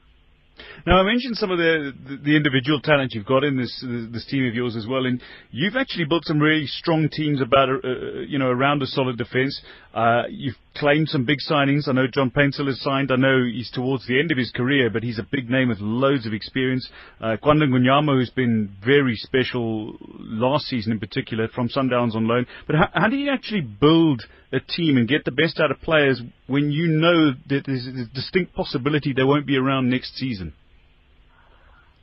Now, 0.86 1.00
I 1.00 1.02
mentioned 1.02 1.36
some 1.36 1.50
of 1.50 1.58
the, 1.58 1.92
the, 2.08 2.16
the 2.16 2.36
individual 2.36 2.80
talent 2.80 3.12
you've 3.14 3.26
got 3.26 3.44
in 3.44 3.56
this 3.56 3.84
this 4.12 4.26
team 4.26 4.46
of 4.46 4.54
yours 4.54 4.76
as 4.76 4.86
well, 4.86 5.06
and 5.06 5.20
you've 5.50 5.76
actually 5.76 6.04
built 6.04 6.24
some 6.24 6.38
really 6.38 6.66
strong 6.66 7.08
teams 7.10 7.40
about 7.40 7.68
uh, 7.68 8.20
you 8.26 8.38
know 8.38 8.48
around 8.48 8.82
a 8.82 8.86
solid 8.86 9.18
defence. 9.18 9.60
Uh, 9.94 10.22
you've 10.30 10.56
claimed 10.74 11.08
some 11.08 11.24
big 11.24 11.38
signings. 11.48 11.88
I 11.88 11.92
know 11.92 12.06
John 12.06 12.30
Paintsil 12.30 12.66
has 12.66 12.80
signed. 12.80 13.10
I 13.12 13.16
know 13.16 13.44
he's 13.44 13.70
towards 13.70 14.06
the 14.06 14.18
end 14.18 14.30
of 14.30 14.38
his 14.38 14.50
career, 14.50 14.90
but 14.90 15.02
he's 15.02 15.18
a 15.18 15.26
big 15.30 15.50
name 15.50 15.68
with 15.68 15.78
loads 15.80 16.26
of 16.26 16.32
experience. 16.32 16.88
Uh, 17.20 17.36
Kwanda 17.42 17.66
who's 18.06 18.30
been 18.30 18.74
very 18.84 19.16
special 19.16 19.96
last 20.18 20.66
season 20.66 20.92
in 20.92 21.00
particular 21.00 21.48
from 21.48 21.68
Sundowns 21.68 22.14
on 22.14 22.26
loan. 22.26 22.46
But 22.66 22.76
how, 22.76 22.88
how 22.92 23.08
do 23.08 23.16
you 23.16 23.30
actually 23.30 23.62
build 23.62 24.22
a 24.52 24.60
team 24.60 24.96
and 24.96 25.08
get 25.08 25.24
the 25.24 25.30
best 25.30 25.60
out 25.60 25.70
of 25.70 25.80
players 25.80 26.20
when 26.46 26.70
you 26.70 26.88
know 26.88 27.32
that 27.48 27.64
there's 27.66 27.86
a 27.86 28.14
distinct 28.14 28.54
possibility 28.54 29.12
they 29.12 29.24
won't 29.24 29.46
be 29.46 29.56
around 29.56 29.88
next 29.88 30.16
season? 30.16 30.52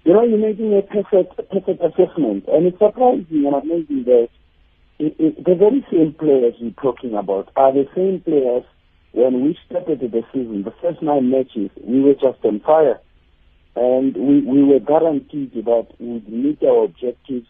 You 0.04 0.14
know, 0.14 0.24
you're 0.24 0.40
making 0.40 0.74
a 0.74 0.82
perfect, 0.82 1.38
a 1.38 1.44
perfect 1.44 1.84
assessment, 1.84 2.46
and 2.48 2.66
it's 2.66 2.80
surprising 2.80 3.46
and 3.46 3.54
amazing 3.54 4.04
that 4.06 4.30
it, 5.00 5.16
it, 5.18 5.46
the 5.46 5.56
very 5.56 5.86
same 5.90 6.14
players 6.14 6.56
we're 6.60 6.72
talking 6.72 7.16
about 7.16 7.50
are 7.56 7.72
the 7.72 7.88
same 7.96 8.22
players 8.22 8.64
when 9.14 9.44
we 9.44 9.58
started 9.66 10.02
the 10.02 10.24
season. 10.34 10.64
The 10.64 10.74
first 10.82 11.02
nine 11.02 11.32
matches, 11.32 11.72
we 11.82 12.02
were 12.02 12.14
just 12.14 12.44
on 12.44 12.60
fire, 12.60 13.00
and 13.76 14.16
we, 14.16 14.42
we 14.42 14.64
were 14.64 14.80
guaranteed 14.80 15.54
that 15.54 15.88
we 16.00 16.08
would 16.14 16.30
meet 16.30 16.62
our 16.64 16.84
objectives 16.84 17.48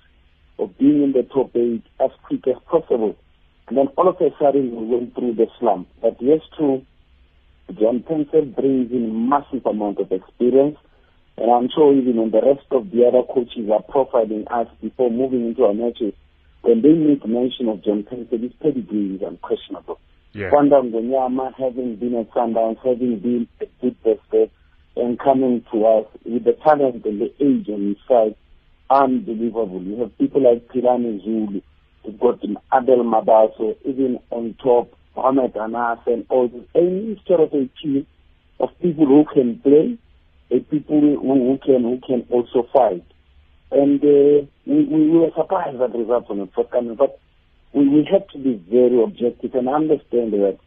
of 0.60 0.77
being 0.77 1.03
in 1.03 1.13
the 1.13 1.24
top 1.24 1.56
eight 1.56 1.84
as 2.00 2.12
quick 2.24 2.48
as 2.48 2.62
possible. 2.70 3.18
And 3.68 3.77
then 3.77 3.88
all 3.98 4.08
of 4.08 4.22
a 4.22 4.29
sudden, 4.39 4.75
we 4.75 4.96
went 4.96 5.15
through 5.15 5.36
the 5.36 5.48
slump. 5.60 5.88
But 6.01 6.18
yes, 6.22 6.41
true, 6.56 6.86
John 7.79 8.03
Paintsil 8.08 8.56
brings 8.56 8.91
in 8.91 9.29
massive 9.29 9.65
amount 9.65 10.00
of 10.00 10.12
experience. 10.12 10.77
And 11.38 11.50
I'm 11.50 11.70
sure 11.74 11.94
even 11.94 12.29
the 12.32 12.41
rest 12.41 12.68
of 12.72 12.91
the 12.91 13.06
other 13.08 13.24
coaches 13.24 13.70
are 13.72 13.84
profiling 13.84 14.46
us 14.51 14.68
before 14.82 15.10
moving 15.10 15.48
into 15.48 15.63
our 15.63 15.74
matches, 15.74 16.13
when 16.61 16.81
they 16.81 16.93
make 16.93 17.25
mention 17.25 17.69
of 17.69 17.83
John 17.83 18.03
Kennedy, 18.09 18.37
his 18.37 18.53
pedigree 18.61 19.15
is 19.15 19.21
unquestionable. 19.21 19.99
Yeah. 20.33 20.51
Kwanda 20.51 20.81
Ngonyama 20.83 21.53
having 21.55 21.95
been 21.95 22.15
at 22.15 22.31
Sundowns, 22.31 22.77
having 22.83 23.19
been 23.19 23.47
a 23.61 23.65
good 23.81 23.95
best 24.03 24.51
and 24.95 25.17
coming 25.19 25.63
to 25.71 25.85
us 25.85 26.05
with 26.25 26.43
the 26.43 26.53
talent 26.63 27.05
and 27.05 27.21
the 27.21 27.33
age 27.39 27.69
on 27.69 27.87
his 27.87 27.97
side, 28.07 28.35
unbelievable. 28.89 29.81
You 29.81 30.01
have 30.01 30.17
people 30.17 30.43
like 30.43 30.67
Philani 30.67 31.23
Zulu, 31.23 31.61
you've 32.03 32.19
got 32.19 32.43
Abel 32.43 33.03
Mabaso, 33.03 33.75
even 33.85 34.19
on 34.29 34.55
top, 34.61 34.93
Mohamed 35.15 35.55
Anas 35.57 35.99
and 36.05 36.25
all 36.29 36.47
this. 36.47 36.63
And 36.75 37.17
instead 37.17 37.39
of 37.39 37.53
a 37.53 37.69
team 37.81 38.05
of 38.59 38.69
people 38.81 39.05
who 39.05 39.25
can 39.33 39.59
play, 39.59 39.97
a 40.51 40.59
people 40.59 40.99
who, 40.99 41.19
who 41.21 41.59
can 41.63 41.83
who 41.83 41.99
can 42.05 42.25
also 42.29 42.67
fight. 42.73 43.03
And 43.71 44.01
uh, 44.03 44.47
we, 44.65 44.85
we 44.85 45.09
were 45.11 45.29
surprised 45.35 45.81
at 45.81 45.91
the 45.91 45.99
results 45.99 46.27
on 46.29 46.39
the 46.39 46.47
forthcoming, 46.47 46.95
but 46.95 47.19
we, 47.73 47.88
we 47.88 48.07
have 48.11 48.27
to 48.29 48.38
be 48.38 48.61
very 48.69 49.01
objective 49.01 49.53
and 49.53 49.69
understand 49.69 50.33
that 50.33 50.57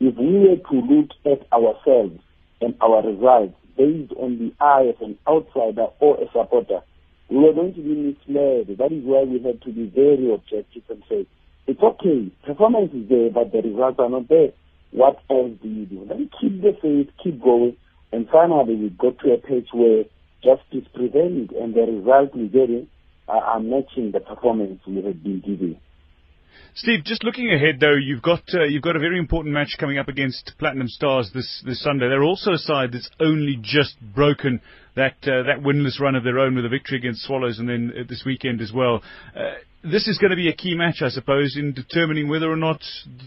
if 0.00 0.16
we 0.16 0.38
were 0.38 0.56
to 0.56 0.86
look 0.86 1.10
at 1.26 1.52
ourselves 1.52 2.18
and 2.60 2.74
our 2.80 3.06
results 3.06 3.54
based 3.76 4.12
on 4.12 4.38
the 4.38 4.52
eye 4.64 4.92
of 4.94 5.00
an 5.00 5.18
outsider 5.28 5.86
or 6.00 6.16
a 6.22 6.26
supporter, 6.32 6.80
we 7.28 7.36
were 7.36 7.52
going 7.52 7.74
to 7.74 7.82
be 7.82 7.94
misled. 7.94 8.78
That 8.78 8.92
is 8.92 9.04
why 9.04 9.24
we 9.24 9.42
had 9.42 9.60
to 9.62 9.72
be 9.72 9.86
very 9.86 10.32
objective 10.32 10.82
and 10.88 11.02
say, 11.08 11.26
it's 11.66 11.82
okay, 11.82 12.32
performance 12.46 12.92
is 12.94 13.08
there, 13.10 13.30
but 13.30 13.52
the 13.52 13.60
results 13.60 13.98
are 13.98 14.08
not 14.08 14.28
there. 14.28 14.52
What 14.90 15.20
else 15.28 15.52
do 15.62 15.68
you 15.68 15.84
do? 15.84 16.06
Then 16.08 16.30
keep 16.40 16.62
the 16.62 16.72
faith, 16.80 17.12
keep 17.22 17.42
going, 17.42 17.76
and 18.10 18.26
finally 18.30 18.74
we 18.74 18.88
got 18.88 19.18
to 19.18 19.34
a 19.34 19.38
page 19.38 19.68
where 19.72 20.04
justice 20.42 20.88
prevailed, 20.94 21.50
and 21.52 21.74
the 21.74 21.82
result 21.82 22.34
we're 22.34 22.48
getting 22.48 22.88
are, 23.28 23.42
are 23.42 23.60
matching 23.60 24.12
the 24.12 24.20
performance 24.20 24.80
we 24.86 24.96
have 25.02 25.22
been 25.22 25.40
giving. 25.40 25.80
Steve, 26.74 27.04
just 27.04 27.24
looking 27.24 27.52
ahead 27.52 27.80
though, 27.80 27.96
you've 27.96 28.22
got 28.22 28.42
uh, 28.54 28.64
you've 28.64 28.82
got 28.82 28.94
a 28.94 29.00
very 29.00 29.18
important 29.18 29.52
match 29.52 29.76
coming 29.78 29.98
up 29.98 30.08
against 30.08 30.52
Platinum 30.58 30.86
Stars 30.86 31.30
this 31.34 31.62
this 31.66 31.82
Sunday. 31.82 32.08
They're 32.08 32.22
also 32.22 32.52
a 32.52 32.58
side 32.58 32.92
that's 32.92 33.10
only 33.20 33.58
just 33.60 33.96
broken 34.14 34.60
that 34.94 35.16
uh, 35.22 35.42
that 35.42 35.60
winless 35.60 36.00
run 36.00 36.14
of 36.14 36.24
their 36.24 36.38
own 36.38 36.54
with 36.54 36.64
a 36.64 36.68
victory 36.68 36.98
against 36.98 37.22
Swallows, 37.22 37.58
and 37.58 37.68
then 37.68 37.92
uh, 37.98 38.02
this 38.08 38.22
weekend 38.24 38.60
as 38.60 38.72
well. 38.72 39.02
Uh, 39.34 39.54
this 39.82 40.08
is 40.08 40.18
going 40.18 40.30
to 40.30 40.36
be 40.36 40.48
a 40.48 40.54
key 40.54 40.74
match, 40.74 41.02
I 41.02 41.08
suppose, 41.08 41.56
in 41.56 41.72
determining 41.72 42.28
whether 42.28 42.50
or 42.50 42.56
not 42.56 42.80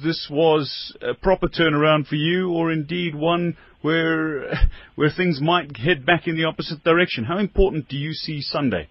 this 0.04 0.28
was 0.30 0.96
a 1.02 1.14
proper 1.14 1.48
turnaround 1.48 2.08
for 2.08 2.16
you, 2.16 2.52
or 2.52 2.72
indeed 2.72 3.16
one 3.16 3.58
where 3.82 4.52
where 4.96 5.10
things 5.10 5.40
might 5.42 5.76
head 5.78 6.06
back 6.06 6.28
in 6.28 6.36
the 6.36 6.46
opposite 6.46 6.84
direction. 6.84 7.24
How 7.24 7.40
important 7.40 7.88
do 7.88 7.98
you 7.98 8.14
see 8.14 8.42
Sunday? 8.42 8.90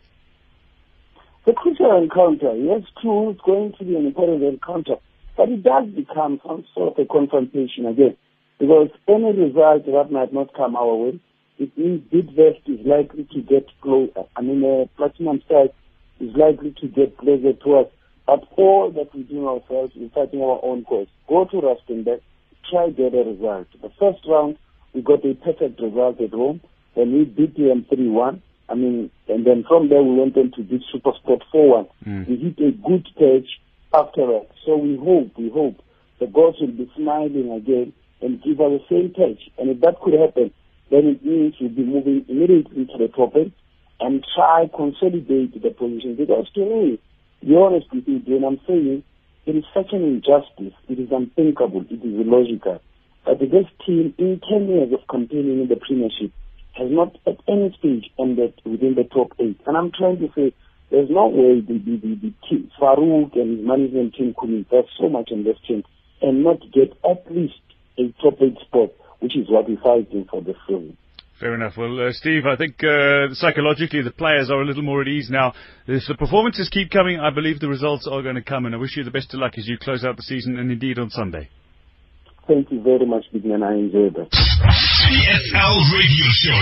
The 1.47 1.55
crucial 1.55 1.97
encounter, 2.03 2.55
yes, 2.55 2.83
true, 3.01 3.31
it's 3.31 3.41
going 3.41 3.73
to 3.79 3.85
be 3.85 3.97
an 3.97 4.07
important 4.07 4.43
encounter, 4.43 4.97
but 5.37 5.49
it 5.49 5.63
does 5.63 5.89
become 5.89 6.39
some 6.47 6.65
sort 6.75 6.99
of 6.99 7.05
a 7.05 7.09
confrontation 7.09 7.87
again, 7.87 8.17
because 8.59 8.91
any 9.09 9.33
result 9.33 9.87
that 9.87 10.09
might 10.11 10.35
not 10.35 10.53
come 10.55 10.77
our 10.77 10.95
way, 10.95 11.21
it 11.59 11.77
means 11.77 12.03
Bidvest 12.13 12.69
is 12.69 12.87
likely 12.87 13.25
to 13.33 13.41
get 13.43 13.67
close. 13.81 14.11
I 14.37 14.41
mean, 14.43 14.65
uh, 14.65 14.87
Platinum 14.97 15.43
side 15.49 15.73
is 16.21 16.35
likely 16.37 16.75
to 16.81 16.89
get 16.89 17.17
closer 17.19 17.53
to 17.53 17.77
us. 17.77 17.87
But 18.27 18.45
all 18.57 18.93
that 18.93 19.15
we 19.15 19.25
do 19.25 19.49
ourselves 19.49 19.93
is 19.97 20.11
fighting 20.15 20.41
our 20.41 20.61
own 20.63 20.85
cause. 20.85 21.09
Go 21.29 21.47
to 21.47 21.57
Rustenburg, 21.57 22.21
try 22.71 22.91
get 22.91 23.13
a 23.13 23.25
result. 23.25 23.67
The 23.83 23.91
first 23.99 24.21
round, 24.29 24.57
we 24.95 25.03
got 25.03 25.25
a 25.25 25.35
perfect 25.35 25.81
result 25.81 26.21
at 26.21 26.31
home, 26.31 26.61
and 26.97 27.13
we 27.13 27.25
beat 27.25 27.57
them 27.57 27.87
3-1. 27.91 28.41
I 28.69 28.75
mean, 28.75 29.11
and 29.29 29.47
then 29.47 29.65
from 29.67 29.89
there 29.89 30.03
we 30.03 30.17
went 30.21 30.37
on 30.37 30.53
to 30.53 30.63
beat 30.63 30.83
Supersport 30.95 31.43
4-1. 31.53 31.89
Mm. 32.07 32.29
We 32.29 32.37
hit 32.37 32.59
a 32.59 32.73
good 32.73 33.09
pitch 33.19 33.49
after 33.93 34.27
that. 34.27 34.49
So 34.65 34.77
we 34.77 34.97
hope, 34.97 35.37
we 35.37 35.51
hope 35.51 35.83
the 36.21 36.27
gods 36.27 36.59
will 36.61 36.69
be 36.69 36.91
smiling 36.97 37.51
again 37.51 37.93
and 38.21 38.43
give 38.43 38.61
us 38.61 38.81
the 38.81 38.85
same 38.89 39.09
pitch. 39.11 39.51
And 39.59 39.71
if 39.71 39.81
that 39.81 40.01
could 40.03 40.15
happen, 40.15 40.53
then 40.91 41.07
it 41.07 41.25
means 41.25 41.55
we'll 41.61 41.71
be 41.71 41.85
moving 41.85 42.25
immediately 42.29 42.87
to 42.87 42.99
the 42.99 43.09
top 43.09 43.35
end 43.35 43.53
and 43.99 44.25
try 44.35 44.69
consolidate 44.75 45.61
the 45.61 45.71
position. 45.71 46.17
Because 46.17 46.51
to 46.55 46.61
me, 46.61 47.01
to 47.41 47.47
be 47.47 47.57
honest 47.57 47.87
with 47.93 48.07
you, 48.07 48.23
when 48.27 48.45
I'm 48.45 48.61
saying 48.67 49.03
it 49.47 49.57
is 49.57 49.65
such 49.73 49.93
an 49.93 50.03
injustice, 50.03 50.75
it 50.89 50.99
is 50.99 51.09
unthinkable, 51.11 51.85
it 51.91 52.05
is 52.05 52.21
illogical. 52.21 52.81
That 53.27 53.39
this 53.39 53.67
team 53.87 54.15
in 54.19 54.41
10 54.49 54.69
years 54.69 54.93
of 54.93 55.07
campaigning 55.09 55.61
in 55.63 55.69
the 55.69 55.77
Premiership 55.77 56.33
has 56.75 56.91
not 56.91 57.17
at 57.27 57.37
any 57.49 57.75
stage 57.79 58.11
ended 58.19 58.55
within 58.65 58.95
the 58.95 59.05
top 59.05 59.33
eight. 59.39 59.61
And 59.67 59.77
I'm 59.77 59.93
trying 59.93 60.19
to 60.19 60.29
say 60.35 60.55
there's 60.91 61.11
no 61.11 61.29
way 61.29 61.61
the, 61.61 61.79
the, 61.79 61.97
the, 61.97 62.15
the 62.17 62.33
team, 62.49 62.71
Farouk 62.81 63.35
and 63.35 63.59
his 63.59 63.67
management 63.67 64.15
team 64.15 64.35
could 64.37 64.51
invest 64.51 64.89
so 64.99 65.09
much 65.09 65.31
in 65.31 65.45
this 65.45 65.57
team 65.67 65.85
and 66.23 66.45
not 66.45 66.61
get 66.73 66.93
at 67.09 67.31
least 67.31 67.61
a 67.99 68.13
top 68.23 68.41
eight 68.41 68.59
spot, 68.67 68.91
which 69.21 69.37
is 69.37 69.49
what 69.49 69.69
we're 69.69 69.81
fighting 69.81 70.27
for 70.31 70.41
this 70.43 70.57
season. 70.67 70.97
Fair 71.39 71.55
enough. 71.55 71.77
Well, 71.77 72.09
uh, 72.09 72.13
Steve, 72.13 72.45
I 72.45 72.57
think 72.57 72.85
uh, 72.85 73.33
psychologically 73.33 74.03
the 74.03 74.11
players 74.11 74.51
are 74.51 74.61
a 74.61 74.65
little 74.65 74.83
more 74.83 75.01
at 75.01 75.09
ease 75.09 75.31
now. 75.31 75.55
If 75.87 76.03
the 76.07 76.15
performances 76.15 76.69
keep 76.69 76.91
coming, 76.91 77.19
I 77.19 77.31
believe 77.31 77.61
the 77.61 77.69
results 77.69 78.07
are 78.07 78.21
going 78.23 78.35
to 78.35 78.43
come, 78.43 78.67
and 78.67 78.75
I 78.75 78.79
wish 78.79 78.97
you 78.97 79.05
the 79.05 79.11
best 79.11 79.33
of 79.33 79.41
luck 79.41 79.55
as 79.57 79.67
you 79.67 79.79
close 79.79 80.05
out 80.05 80.17
the 80.17 80.23
season 80.23 80.59
and 80.59 80.71
indeed 80.71 80.99
on 80.99 81.09
Sunday. 81.09 81.49
Thank 82.51 82.73
you 82.73 82.83
very 82.83 83.07
much, 83.07 83.27
Big 83.33 83.45
Man. 83.45 83.63
I 83.63 83.75
enjoyed 83.75 84.13
that. 84.17 84.29
PSL 84.33 85.77
Radio 85.95 86.27
Show. 86.43 86.59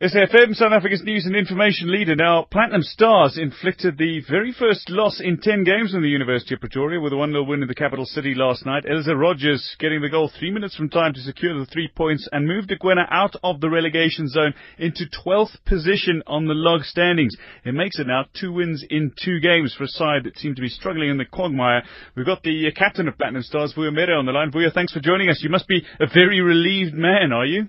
SAFM, 0.00 0.54
South 0.54 0.70
Africa's 0.70 1.02
news 1.02 1.26
and 1.26 1.34
information 1.34 1.90
leader. 1.90 2.14
Now, 2.14 2.46
Platinum 2.52 2.82
Stars 2.82 3.36
inflicted 3.36 3.98
the 3.98 4.20
very 4.30 4.52
first 4.52 4.88
loss 4.90 5.20
in 5.20 5.38
10 5.38 5.64
games 5.64 5.92
in 5.92 6.02
the 6.02 6.08
University 6.08 6.54
of 6.54 6.60
Pretoria 6.60 7.00
with 7.00 7.12
a 7.12 7.16
1-0 7.16 7.44
win 7.48 7.62
in 7.62 7.68
the 7.68 7.74
capital 7.74 8.04
city 8.04 8.32
last 8.36 8.64
night. 8.64 8.84
Elza 8.84 9.18
Rogers 9.18 9.74
getting 9.80 10.00
the 10.00 10.08
goal 10.08 10.30
three 10.38 10.52
minutes 10.52 10.76
from 10.76 10.88
time 10.88 11.14
to 11.14 11.20
secure 11.20 11.58
the 11.58 11.66
three 11.66 11.90
points 11.96 12.28
and 12.30 12.46
moved 12.46 12.70
Ekwena 12.70 13.08
out 13.10 13.34
of 13.42 13.60
the 13.60 13.68
relegation 13.68 14.28
zone 14.28 14.54
into 14.78 15.02
12th 15.26 15.56
position 15.66 16.22
on 16.28 16.46
the 16.46 16.54
log 16.54 16.82
standings. 16.84 17.34
It 17.64 17.74
makes 17.74 17.98
it 17.98 18.06
now 18.06 18.26
two 18.38 18.52
wins 18.52 18.84
in 18.88 19.10
two 19.20 19.40
games 19.40 19.74
for 19.76 19.82
a 19.82 19.88
side 19.88 20.22
that 20.26 20.38
seemed 20.38 20.54
to 20.54 20.62
be 20.62 20.68
struggling 20.68 21.10
in 21.10 21.18
the 21.18 21.24
quagmire. 21.24 21.82
We've 22.14 22.24
got 22.24 22.44
the 22.44 22.68
uh, 22.68 22.70
captain 22.78 23.08
of 23.08 23.18
Platinum 23.18 23.42
Stars, 23.42 23.74
Mere, 23.76 24.16
on 24.16 24.26
the 24.26 24.32
line. 24.32 24.52
Vuyo, 24.52 24.72
thanks 24.72 24.92
for 24.92 25.00
joining 25.00 25.28
us. 25.28 25.40
You 25.42 25.50
must 25.50 25.66
be 25.66 25.84
a 25.98 26.06
very 26.06 26.40
relieved 26.40 26.94
man, 26.94 27.32
are 27.32 27.46
you? 27.46 27.66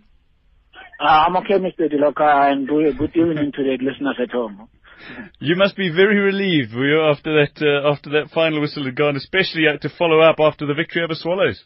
Uh, 0.99 1.27
I'm 1.27 1.37
okay, 1.37 1.53
Mr. 1.53 1.87
Diloka, 1.89 2.51
and 2.51 2.67
good 2.67 2.97
good 2.97 3.15
evening 3.15 3.53
to 3.55 3.63
the 3.63 3.77
listeners 3.81 4.17
at 4.21 4.31
home. 4.31 4.67
You 5.39 5.55
must 5.55 5.77
be 5.77 5.89
very 5.89 6.19
relieved, 6.19 6.75
were 6.75 6.89
you, 6.89 7.01
after 7.09 7.31
that 7.39 7.55
uh, 7.63 7.89
after 7.89 8.09
that 8.09 8.31
final 8.31 8.59
whistle 8.59 8.83
had 8.83 8.97
gone, 8.97 9.15
especially 9.15 9.63
uh, 9.65 9.77
to 9.77 9.87
follow 9.87 10.19
up 10.19 10.41
after 10.41 10.65
the 10.65 10.73
victory 10.73 11.01
over 11.01 11.15
Swallows. 11.15 11.63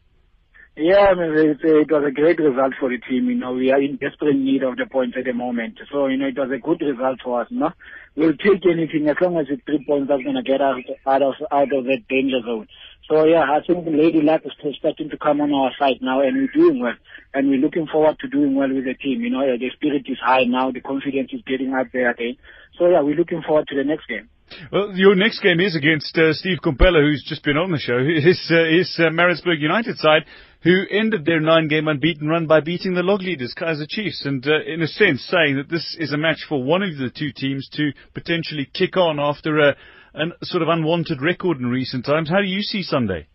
Yeah, 0.77 1.09
I 1.09 1.15
mean, 1.15 1.33
it, 1.37 1.57
it 1.63 1.91
was 1.91 2.03
a 2.07 2.11
great 2.11 2.39
result 2.39 2.73
for 2.79 2.89
the 2.89 2.97
team. 2.97 3.29
You 3.29 3.35
know, 3.35 3.53
we 3.53 3.71
are 3.71 3.81
in 3.81 3.97
desperate 3.97 4.35
need 4.35 4.61
of 4.61 4.75
the 4.75 4.85
points 4.85 5.15
at 5.17 5.25
the 5.25 5.33
moment. 5.33 5.79
So, 5.91 6.05
you 6.07 6.17
know, 6.17 6.27
it 6.27 6.37
was 6.37 6.49
a 6.53 6.61
good 6.61 6.81
result 6.81 7.19
for 7.23 7.41
us. 7.41 7.47
No, 7.49 7.71
we'll 8.15 8.37
take 8.37 8.65
anything 8.69 9.09
as 9.09 9.17
long 9.19 9.37
as 9.37 9.47
it's 9.49 9.61
three 9.65 9.83
points 9.87 10.09
that's 10.09 10.21
going 10.21 10.37
to 10.37 10.41
get 10.41 10.61
us 10.61 10.77
out 11.05 11.21
of 11.21 11.33
out 11.51 11.73
of 11.73 11.85
that 11.85 12.05
danger 12.07 12.41
zone. 12.45 12.67
So 13.09 13.25
yeah, 13.25 13.43
I 13.43 13.59
think 13.65 13.85
Lady 13.85 14.21
Luck 14.21 14.41
is 14.45 14.53
starting 14.79 15.09
to 15.09 15.17
come 15.17 15.41
on 15.41 15.53
our 15.53 15.71
side 15.77 15.99
now, 16.01 16.21
and 16.21 16.37
we're 16.37 16.53
doing 16.53 16.79
well, 16.79 16.95
and 17.33 17.49
we're 17.49 17.59
looking 17.59 17.87
forward 17.87 18.17
to 18.19 18.29
doing 18.29 18.55
well 18.55 18.73
with 18.73 18.85
the 18.85 18.93
team. 18.93 19.21
You 19.21 19.29
know, 19.29 19.41
the 19.45 19.69
spirit 19.75 20.03
is 20.07 20.17
high 20.23 20.45
now, 20.45 20.71
the 20.71 20.79
confidence 20.79 21.31
is 21.33 21.41
getting 21.45 21.73
up 21.73 21.87
there 21.91 22.11
again. 22.11 22.37
So 22.77 22.87
yeah, 22.87 23.01
we're 23.01 23.15
looking 23.15 23.41
forward 23.41 23.67
to 23.67 23.75
the 23.75 23.83
next 23.83 24.07
game. 24.07 24.29
Well, 24.71 24.91
your 24.95 25.15
next 25.15 25.41
game 25.41 25.59
is 25.59 25.75
against 25.75 26.17
uh, 26.17 26.31
Steve 26.33 26.59
Komphela, 26.63 27.01
who's 27.01 27.25
just 27.27 27.43
been 27.43 27.57
on 27.57 27.71
the 27.71 27.77
show. 27.77 27.97
His 28.03 28.39
uh, 28.51 28.63
his 28.69 28.99
uh, 28.99 29.09
Maritzburg 29.09 29.59
United 29.59 29.97
side, 29.97 30.25
who 30.61 30.83
ended 30.89 31.25
their 31.25 31.39
nine-game 31.39 31.87
unbeaten 31.87 32.27
run 32.27 32.47
by 32.47 32.61
beating 32.61 32.93
the 32.93 33.03
log 33.03 33.21
leaders, 33.21 33.53
Kaizer 33.57 33.87
Chiefs, 33.87 34.25
and 34.25 34.45
uh, 34.47 34.63
in 34.65 34.81
a 34.81 34.87
sense 34.87 35.25
saying 35.29 35.57
that 35.57 35.69
this 35.69 35.97
is 35.99 36.13
a 36.13 36.17
match 36.17 36.45
for 36.47 36.63
one 36.63 36.83
of 36.83 36.97
the 36.97 37.09
two 37.09 37.31
teams 37.33 37.67
to 37.73 37.91
potentially 38.13 38.69
kick 38.73 38.95
on 38.95 39.19
after 39.19 39.59
a 39.59 39.75
an 40.13 40.33
sort 40.43 40.61
of 40.61 40.69
unwanted 40.69 41.21
record 41.21 41.59
in 41.59 41.67
recent 41.67 42.05
times. 42.05 42.29
How 42.29 42.41
do 42.41 42.47
you 42.47 42.61
see 42.61 42.83
Sunday? 42.83 43.27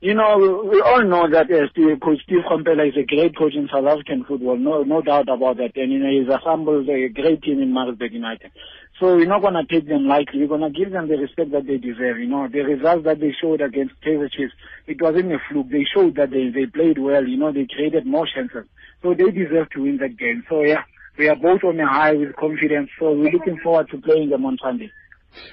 You 0.00 0.14
know, 0.14 0.62
we, 0.70 0.80
all 0.80 1.02
know 1.02 1.28
that 1.28 1.50
uh, 1.50 1.66
Steve, 1.72 1.98
Coach 2.00 2.20
Steve 2.22 2.46
Komphela 2.48 2.86
is 2.86 2.94
a 2.96 3.04
great 3.04 3.36
coach 3.36 3.54
in 3.54 3.68
South 3.72 3.84
African 3.84 4.22
football, 4.22 4.56
no 4.56 4.84
no 4.84 5.02
doubt 5.02 5.28
about 5.28 5.56
that. 5.56 5.74
And 5.74 5.90
you 5.90 5.98
know, 5.98 6.08
he's 6.08 6.32
assembled 6.32 6.88
a 6.88 7.08
great 7.08 7.42
team 7.42 7.60
in 7.60 7.74
Maritzburg 7.74 8.12
United. 8.12 8.52
So 9.00 9.16
we're 9.16 9.26
not 9.26 9.42
going 9.42 9.54
to 9.54 9.66
take 9.66 9.88
them 9.88 10.06
lightly. 10.06 10.40
We're 10.40 10.58
going 10.58 10.72
to 10.72 10.76
give 10.76 10.92
them 10.92 11.08
the 11.08 11.16
respect 11.16 11.50
that 11.50 11.66
they 11.66 11.78
deserve. 11.78 12.18
You 12.18 12.28
know, 12.28 12.46
the 12.46 12.60
results 12.60 13.04
that 13.04 13.18
they 13.18 13.34
showed 13.40 13.60
against 13.60 13.94
Kaizer 14.06 14.30
Chiefs, 14.30 14.54
it 14.86 15.02
wasn't 15.02 15.32
a 15.32 15.38
fluke. 15.50 15.70
They 15.70 15.84
showed 15.92 16.14
that 16.14 16.30
they, 16.30 16.50
they 16.50 16.66
played 16.66 16.98
well. 16.98 17.26
You 17.26 17.36
know, 17.36 17.52
they 17.52 17.66
created 17.66 18.06
more 18.06 18.26
chances. 18.26 18.66
So 19.02 19.14
they 19.14 19.30
deserve 19.30 19.70
to 19.70 19.82
win 19.82 19.98
that 19.98 20.16
game. 20.16 20.44
So 20.48 20.62
yeah, 20.62 20.82
we 21.18 21.28
are 21.28 21.36
both 21.36 21.64
on 21.64 21.78
a 21.80 21.88
high 21.88 22.14
with 22.14 22.36
confidence. 22.36 22.90
So 23.00 23.12
we're 23.12 23.32
looking 23.32 23.58
forward 23.62 23.88
to 23.90 23.98
playing 23.98 24.30
them 24.30 24.46
on 24.46 24.58
Sunday. 24.62 24.92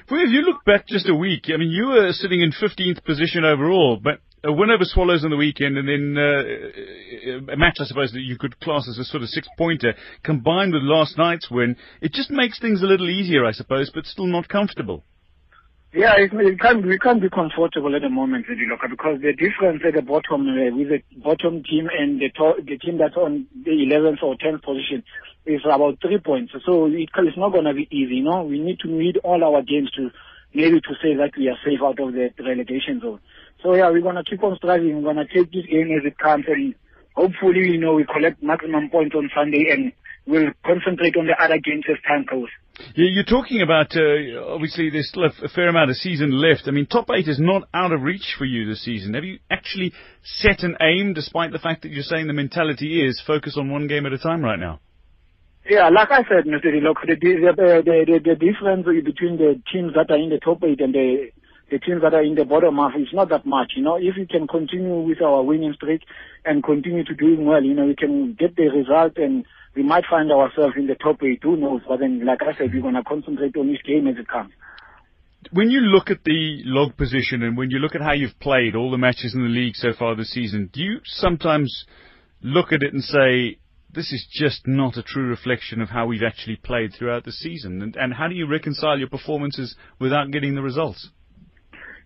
Well, 0.10 0.22
if 0.22 0.30
you 0.30 0.42
look 0.42 0.64
back 0.66 0.88
just 0.88 1.10
a 1.10 1.16
week, 1.16 1.46
I 1.54 1.58
mean, 1.58 1.70
you 1.70 1.88
were 1.88 2.12
sitting 2.12 2.42
in 2.42 2.52
15th 2.52 3.04
position 3.04 3.44
overall, 3.44 4.00
but 4.02 4.20
a 4.44 4.52
win 4.52 4.70
over 4.70 4.84
Swallows 4.84 5.24
on 5.24 5.32
the 5.32 5.38
weekend, 5.38 5.78
and 5.78 5.88
then 5.88 6.16
uh, 6.18 7.52
a 7.52 7.58
match 7.58 7.78
I 7.80 7.86
suppose 7.86 8.12
that 8.12 8.22
you 8.22 8.38
could 8.38 8.60
class 8.60 8.88
as 8.88 9.00
a 9.00 9.04
sort 9.04 9.24
of 9.24 9.30
six-pointer, 9.30 9.96
combined 10.24 10.74
with 10.74 10.84
last 10.84 11.18
night's 11.18 11.50
win, 11.50 11.76
it 12.02 12.14
just 12.14 12.30
makes 12.30 12.60
things 12.60 12.84
a 12.84 12.86
little 12.86 13.10
easier, 13.10 13.46
I 13.46 13.52
suppose, 13.52 13.90
but 13.94 14.06
still 14.06 14.28
not 14.28 14.48
comfortable. 14.48 15.04
Yeah, 15.96 16.16
it, 16.18 16.34
it 16.34 16.60
can't, 16.60 16.86
we 16.86 17.00
can't 17.00 17.22
be 17.22 17.30
comfortable 17.30 17.96
at 17.96 18.02
the 18.02 18.10
moment, 18.10 18.46
Loka, 18.48 18.90
because 18.90 19.22
the 19.22 19.32
difference 19.32 19.82
at 19.88 19.94
the 19.96 20.02
bottom 20.02 20.44
uh, 20.44 20.76
with 20.76 20.90
the 20.90 21.02
bottom 21.24 21.64
team 21.64 21.88
and 21.88 22.20
the, 22.20 22.30
to- 22.36 22.62
the 22.68 22.78
team 22.78 22.98
that's 22.98 23.16
on 23.16 23.48
the 23.64 23.72
11th 23.72 24.22
or 24.22 24.36
10th 24.36 24.62
position 24.64 25.04
is 25.46 25.62
about 25.64 25.98
three 26.02 26.20
points. 26.20 26.52
So 26.66 26.88
it, 26.88 27.10
it's 27.16 27.38
not 27.38 27.54
going 27.54 27.64
to 27.64 27.74
be 27.74 27.88
easy, 27.92 28.16
You 28.16 28.24
know, 28.26 28.44
We 28.44 28.60
need 28.60 28.80
to 28.82 28.90
win 28.90 29.14
all 29.24 29.42
our 29.42 29.62
games 29.62 29.90
to 29.92 30.12
maybe 30.54 30.82
to 30.82 30.94
say 31.02 31.16
that 31.16 31.32
we 31.38 31.48
are 31.48 31.58
safe 31.64 31.80
out 31.82 32.00
of 32.00 32.12
the 32.14 32.30
relegation 32.44 33.00
zone. 33.00 33.22
So 33.64 33.74
yeah, 33.74 33.90
we're 33.90 34.02
going 34.02 34.16
to 34.16 34.24
keep 34.30 34.44
on 34.44 34.58
striving. 34.58 34.98
We're 35.02 35.14
going 35.14 35.26
to 35.26 35.34
take 35.34 35.52
this 35.54 35.66
game 35.66 35.92
as 35.98 36.06
it 36.06 36.18
comes 36.20 36.44
and 36.50 36.76
hopefully, 37.16 37.72
you 37.72 37.78
know, 37.80 37.94
we 37.94 38.04
collect 38.04 38.44
maximum 38.44 38.90
points 38.90 39.16
on 39.16 39.30
Sunday 39.34 39.70
and 39.72 39.94
we'll 40.26 40.52
concentrate 40.66 41.16
on 41.18 41.28
the 41.28 41.36
other 41.42 41.60
games 41.60 41.86
as 41.90 41.98
time 42.08 42.26
goes. 42.30 42.50
Yeah, 42.96 43.08
you're 43.08 43.24
talking 43.24 43.62
about 43.62 43.96
uh, 43.96 44.54
obviously 44.54 44.90
there's 44.90 45.08
still 45.08 45.24
a, 45.24 45.46
a 45.46 45.48
fair 45.48 45.70
amount 45.70 45.92
of 45.92 45.96
season 45.96 46.32
left. 46.32 46.64
I 46.68 46.72
mean, 46.72 46.86
top 46.86 47.10
eight 47.16 47.28
is 47.28 47.40
not 47.40 47.70
out 47.74 47.94
of 47.94 48.02
reach 48.02 48.36
for 48.38 48.44
you 48.44 48.66
this 48.68 48.84
season. 48.84 49.14
Have 49.14 49.24
you 49.24 49.40
actually 49.50 49.94
set 50.24 50.64
an 50.64 50.76
aim, 50.82 51.14
despite 51.14 51.52
the 51.52 51.60
fact 51.60 51.84
that 51.84 51.92
you're 51.92 52.04
saying 52.04 52.28
the 52.28 52.34
mentality 52.34 53.06
is 53.06 53.22
focus 53.26 53.56
on 53.58 53.70
one 53.70 53.88
game 53.88 54.06
at 54.06 54.12
a 54.14 54.18
time 54.18 54.44
right 54.44 54.60
now? 54.60 54.82
Yeah, 55.70 55.90
like 55.90 56.12
I 56.12 56.22
said, 56.24 56.46
Mr. 56.46 56.80
Look, 56.84 57.00
the, 57.08 57.16
the, 57.16 57.54
the, 57.56 58.06
the, 58.06 58.20
the 58.24 58.36
difference 58.36 58.86
between 58.86 59.38
the 59.38 59.62
teams 59.72 59.94
that 59.96 60.12
are 60.12 60.20
in 60.20 60.30
the 60.30 60.40
top 60.40 60.62
eight 60.64 60.82
and 60.82 60.94
the 60.94 61.32
the 61.72 61.80
teams 61.80 62.04
that 62.04 62.14
are 62.14 62.22
in 62.22 62.36
the 62.36 62.46
bottom 62.46 62.76
half 62.76 62.92
is 62.96 63.08
not 63.12 63.30
that 63.30 63.46
much. 63.46 63.74
You 63.76 63.84
know, 63.84 63.96
if 63.96 64.16
we 64.16 64.28
can 64.28 64.46
continue 64.48 65.02
with 65.02 65.22
our 65.22 65.42
winning 65.42 65.74
streak 65.74 66.02
and 66.46 66.64
continue 66.64 67.04
to 67.04 67.16
doing 67.16 67.46
well, 67.46 67.64
you 67.64 67.74
know, 67.74 67.88
we 67.88 67.96
can 67.96 68.36
get 68.38 68.56
the 68.56 68.70
result 68.70 69.18
and 69.18 69.46
we 69.76 69.84
might 69.84 70.06
find 70.10 70.32
ourselves 70.32 70.76
in 70.78 70.88
the 70.88 70.96
top 70.96 71.22
eight. 71.24 71.40
Who 71.44 71.58
knows? 71.58 71.82
But 71.88 72.00
then, 72.00 72.26
like 72.26 72.42
I 72.42 72.58
said, 72.58 72.74
we're 72.74 72.82
going 72.82 72.96
to 72.96 73.04
concentrate 73.04 73.56
on 73.58 73.70
each 73.70 73.84
game 73.84 74.08
as 74.08 74.18
it 74.18 74.28
comes. 74.28 74.54
When 75.52 75.70
you 75.70 75.82
look 75.82 76.10
at 76.10 76.24
the 76.24 76.62
log 76.66 76.98
position 76.98 77.44
and 77.44 77.56
when 77.56 77.70
you 77.70 77.78
look 77.78 77.94
at 77.94 78.02
how 78.02 78.14
you've 78.14 78.40
played 78.40 78.76
all 78.76 78.90
the 78.90 78.98
matches 78.98 79.36
in 79.36 79.44
the 79.44 79.50
league 79.50 79.76
so 79.76 79.94
far 79.94 80.16
this 80.16 80.32
season, 80.32 80.70
do 80.74 80.82
you 80.82 81.00
sometimes 81.04 81.86
look 82.42 82.72
at 82.72 82.82
it 82.82 82.94
and 82.94 83.04
say, 83.04 83.60
this 83.94 84.12
is 84.12 84.28
just 84.32 84.66
not 84.66 84.98
a 84.98 85.04
true 85.04 85.28
reflection 85.28 85.82
of 85.82 85.90
how 85.90 86.08
we've 86.08 86.24
actually 86.26 86.56
played 86.56 86.94
throughout 86.94 87.26
the 87.26 87.32
season? 87.32 87.82
And, 87.82 87.96
and 87.96 88.14
how 88.14 88.28
do 88.28 88.36
you 88.36 88.48
reconcile 88.48 88.98
your 88.98 89.10
performances 89.10 89.76
without 90.00 90.32
getting 90.32 90.56
the 90.56 90.62
results? 90.64 91.10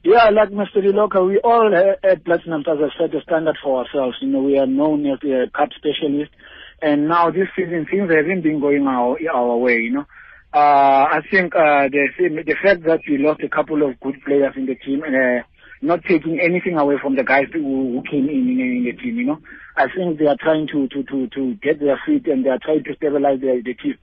Yeah, 0.03 0.29
like 0.29 0.49
Mr. 0.49 0.77
Liloka, 0.77 1.25
we 1.25 1.39
all 1.43 1.73
at 1.75 2.23
Platinum 2.23 2.61
as 2.61 2.77
I 2.79 2.87
set 2.97 3.15
a 3.15 3.21
standard 3.21 3.57
for 3.61 3.83
ourselves. 3.83 4.17
You 4.21 4.29
know, 4.29 4.41
we 4.41 4.57
are 4.57 4.67
known 4.67 5.05
as 5.05 5.19
a 5.23 5.49
cup 5.51 5.69
specialist. 5.75 6.31
And 6.81 7.07
now 7.07 7.31
this 7.31 7.47
season 7.55 7.85
things 7.89 8.09
haven't 8.09 8.41
been 8.41 8.59
going 8.59 8.87
our, 8.87 9.17
our 9.33 9.57
way, 9.57 9.75
you 9.75 9.91
know. 9.91 10.05
Uh, 10.53 11.05
I 11.11 11.19
think, 11.29 11.55
uh, 11.55 11.89
the, 11.89 12.07
the 12.17 12.55
fact 12.63 12.83
that 12.85 13.01
we 13.07 13.17
lost 13.17 13.41
a 13.43 13.49
couple 13.49 13.87
of 13.87 13.99
good 13.99 14.15
players 14.25 14.53
in 14.55 14.65
the 14.65 14.75
team, 14.75 15.03
uh, 15.03 15.43
not 15.81 16.03
taking 16.05 16.39
anything 16.39 16.77
away 16.77 16.95
from 17.01 17.15
the 17.15 17.23
guys 17.23 17.45
who, 17.53 17.61
who 17.61 18.03
came 18.09 18.27
in, 18.27 18.49
in 18.49 18.59
in 18.59 18.83
the 18.85 18.93
team, 18.93 19.17
you 19.17 19.25
know. 19.25 19.39
I 19.77 19.85
think 19.95 20.17
they 20.17 20.25
are 20.25 20.37
trying 20.39 20.67
to, 20.73 20.87
to, 20.87 21.03
to, 21.03 21.27
to 21.27 21.53
get 21.61 21.79
their 21.79 21.99
feet 22.05 22.27
and 22.27 22.43
they 22.43 22.49
are 22.49 22.59
trying 22.59 22.83
to 22.83 22.95
stabilize 22.95 23.39
the, 23.41 23.61
the 23.63 23.75
team. 23.75 23.97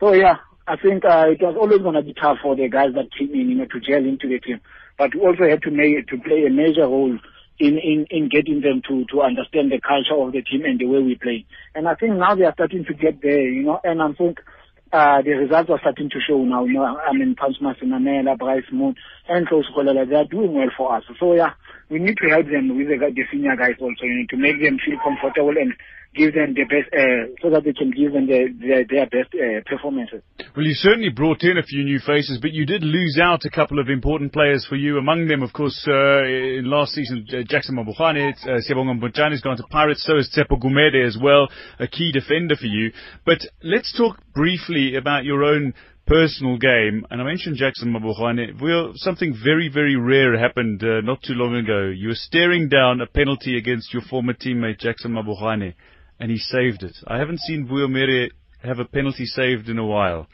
So 0.00 0.14
yeah, 0.14 0.36
I 0.66 0.76
think, 0.76 1.04
uh, 1.04 1.26
it 1.28 1.42
was 1.42 1.56
always 1.60 1.80
going 1.82 1.94
to 1.94 2.02
be 2.02 2.14
tough 2.14 2.38
for 2.42 2.56
the 2.56 2.68
guys 2.68 2.94
that 2.94 3.12
came 3.16 3.34
in, 3.34 3.50
you 3.50 3.56
know, 3.56 3.66
to 3.66 3.80
gel 3.80 4.04
into 4.04 4.26
the 4.28 4.40
team 4.40 4.60
but 5.00 5.14
we 5.14 5.22
also 5.22 5.48
had 5.48 5.62
to 5.62 5.70
make 5.70 6.06
to 6.08 6.18
play 6.18 6.44
a 6.44 6.50
major 6.50 6.82
role 6.82 7.18
in, 7.60 7.78
in, 7.78 8.06
in 8.10 8.28
getting 8.28 8.62
them 8.62 8.82
to, 8.88 9.04
to 9.12 9.20
understand 9.20 9.70
the 9.70 9.80
culture 9.80 10.16
of 10.16 10.32
the 10.32 10.42
team 10.42 10.64
and 10.64 10.80
the 10.80 10.86
way 10.86 11.02
we 11.02 11.14
play. 11.14 11.44
And 11.74 11.86
I 11.86 11.94
think 11.94 12.16
now 12.16 12.34
they 12.34 12.44
are 12.44 12.54
starting 12.54 12.86
to 12.86 12.94
get 12.94 13.20
there, 13.22 13.42
you 13.42 13.62
know, 13.64 13.80
and 13.84 14.00
I 14.02 14.12
think 14.12 14.40
uh, 14.92 15.22
the 15.22 15.30
results 15.32 15.70
are 15.70 15.78
starting 15.78 16.10
to 16.10 16.18
show 16.26 16.42
now. 16.42 16.64
You 16.64 16.74
know, 16.74 16.98
I 16.98 17.12
mean, 17.12 17.36
Punch 17.36 17.56
Masenamela, 17.62 18.38
Bryce 18.38 18.64
Moon, 18.72 18.96
and 19.28 19.46
Close 19.46 19.68
Kolela, 19.76 20.08
they 20.08 20.16
are 20.16 20.24
doing 20.24 20.54
well 20.54 20.70
for 20.76 20.96
us. 20.96 21.04
So 21.20 21.34
yeah, 21.34 21.52
we 21.90 21.98
need 21.98 22.16
to 22.22 22.28
help 22.30 22.46
them 22.46 22.76
with 22.76 22.86
the, 22.86 22.96
the 22.98 23.24
senior 23.30 23.56
guys 23.56 23.74
also, 23.80 24.04
you 24.04 24.16
need 24.18 24.30
to 24.30 24.36
make 24.36 24.62
them 24.62 24.78
feel 24.84 24.96
comfortable 25.02 25.54
and 25.58 25.74
give 26.14 26.34
them 26.34 26.54
the 26.54 26.64
best, 26.64 26.90
uh, 26.90 27.30
so 27.42 27.50
that 27.50 27.62
they 27.62 27.72
can 27.72 27.90
give 27.90 28.12
them 28.12 28.26
the, 28.26 28.50
the, 28.58 28.84
their 28.90 29.06
best 29.06 29.30
uh, 29.34 29.62
performances. 29.66 30.22
Well, 30.56 30.66
you 30.66 30.74
certainly 30.74 31.10
brought 31.10 31.42
in 31.42 31.58
a 31.58 31.62
few 31.62 31.84
new 31.84 32.00
faces, 32.00 32.38
but 32.42 32.50
you 32.50 32.66
did 32.66 32.82
lose 32.82 33.18
out 33.22 33.44
a 33.44 33.50
couple 33.50 33.78
of 33.78 33.88
important 33.88 34.32
players 34.32 34.66
for 34.68 34.74
you. 34.74 34.98
Among 34.98 35.28
them, 35.28 35.42
of 35.42 35.52
course, 35.52 35.86
uh, 35.86 36.24
in 36.24 36.64
last 36.66 36.92
season, 36.92 37.26
uh, 37.30 37.42
Jackson 37.46 37.76
Mabokgwane, 37.76 38.34
uh, 38.42 38.58
Mbunjani 38.58 39.30
has 39.30 39.40
gone 39.40 39.56
to 39.56 39.62
Pirates, 39.70 40.04
so 40.04 40.16
is 40.16 40.28
Tsepo 40.34 40.60
Gumede 40.60 41.06
as 41.06 41.16
well, 41.20 41.48
a 41.78 41.86
key 41.86 42.10
defender 42.10 42.56
for 42.56 42.66
you. 42.66 42.90
But 43.24 43.38
let's 43.62 43.96
talk 43.96 44.18
briefly 44.34 44.96
about 44.96 45.24
your 45.24 45.44
own 45.44 45.74
personal 46.10 46.58
game, 46.58 47.06
and 47.08 47.20
I 47.20 47.24
mentioned 47.24 47.56
Jackson 47.56 47.92
Mabokgwane. 47.92 48.60
Well, 48.60 48.94
something 48.96 49.32
very, 49.44 49.70
very 49.72 49.94
rare 49.94 50.36
happened 50.36 50.82
uh, 50.82 51.02
not 51.02 51.22
too 51.22 51.34
long 51.34 51.54
ago. 51.54 51.86
You 51.86 52.08
were 52.08 52.14
staring 52.16 52.68
down 52.68 53.00
a 53.00 53.06
penalty 53.06 53.56
against 53.56 53.94
your 53.94 54.02
former 54.02 54.32
teammate 54.32 54.80
Jackson 54.80 55.12
Mabokgwane, 55.12 55.74
and 56.18 56.30
he 56.30 56.36
saved 56.36 56.82
it. 56.82 56.96
I 57.06 57.18
haven't 57.18 57.38
seen 57.38 57.68
Vuyo 57.68 58.28
have 58.64 58.80
a 58.80 58.84
penalty 58.86 59.24
saved 59.24 59.68
in 59.68 59.78
a 59.78 59.86
while. 59.86 60.26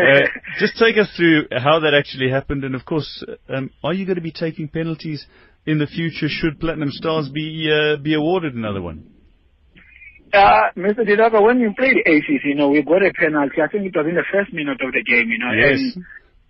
Uh, 0.00 0.20
just 0.60 0.78
take 0.78 0.96
us 0.96 1.12
through 1.16 1.48
how 1.50 1.80
that 1.80 1.94
actually 1.94 2.30
happened, 2.30 2.62
and 2.62 2.76
of 2.76 2.84
course, 2.84 3.24
um, 3.48 3.70
are 3.82 3.92
you 3.92 4.06
going 4.06 4.16
to 4.16 4.22
be 4.22 4.30
taking 4.30 4.68
penalties 4.68 5.26
in 5.66 5.80
the 5.80 5.88
future? 5.88 6.28
Should 6.28 6.60
Platinum 6.60 6.90
Stars 6.92 7.28
be 7.28 7.68
uh, 7.68 8.00
be 8.00 8.14
awarded 8.14 8.54
another 8.54 8.80
one? 8.80 9.11
Uh, 10.32 10.72
Mr. 10.76 11.04
Didaga, 11.04 11.42
when 11.42 11.60
we 11.60 11.74
played 11.76 11.98
ACC, 12.06 12.44
you 12.44 12.54
know, 12.54 12.70
we 12.70 12.82
got 12.82 13.04
a 13.04 13.12
penalty. 13.12 13.60
I 13.60 13.68
think 13.68 13.84
it 13.84 13.96
was 13.96 14.06
in 14.08 14.14
the 14.14 14.24
first 14.32 14.52
minute 14.52 14.80
of 14.80 14.92
the 14.92 15.04
game, 15.04 15.28
you 15.28 15.38
know. 15.38 15.52
Yes. 15.52 15.78
And, 15.78 16.04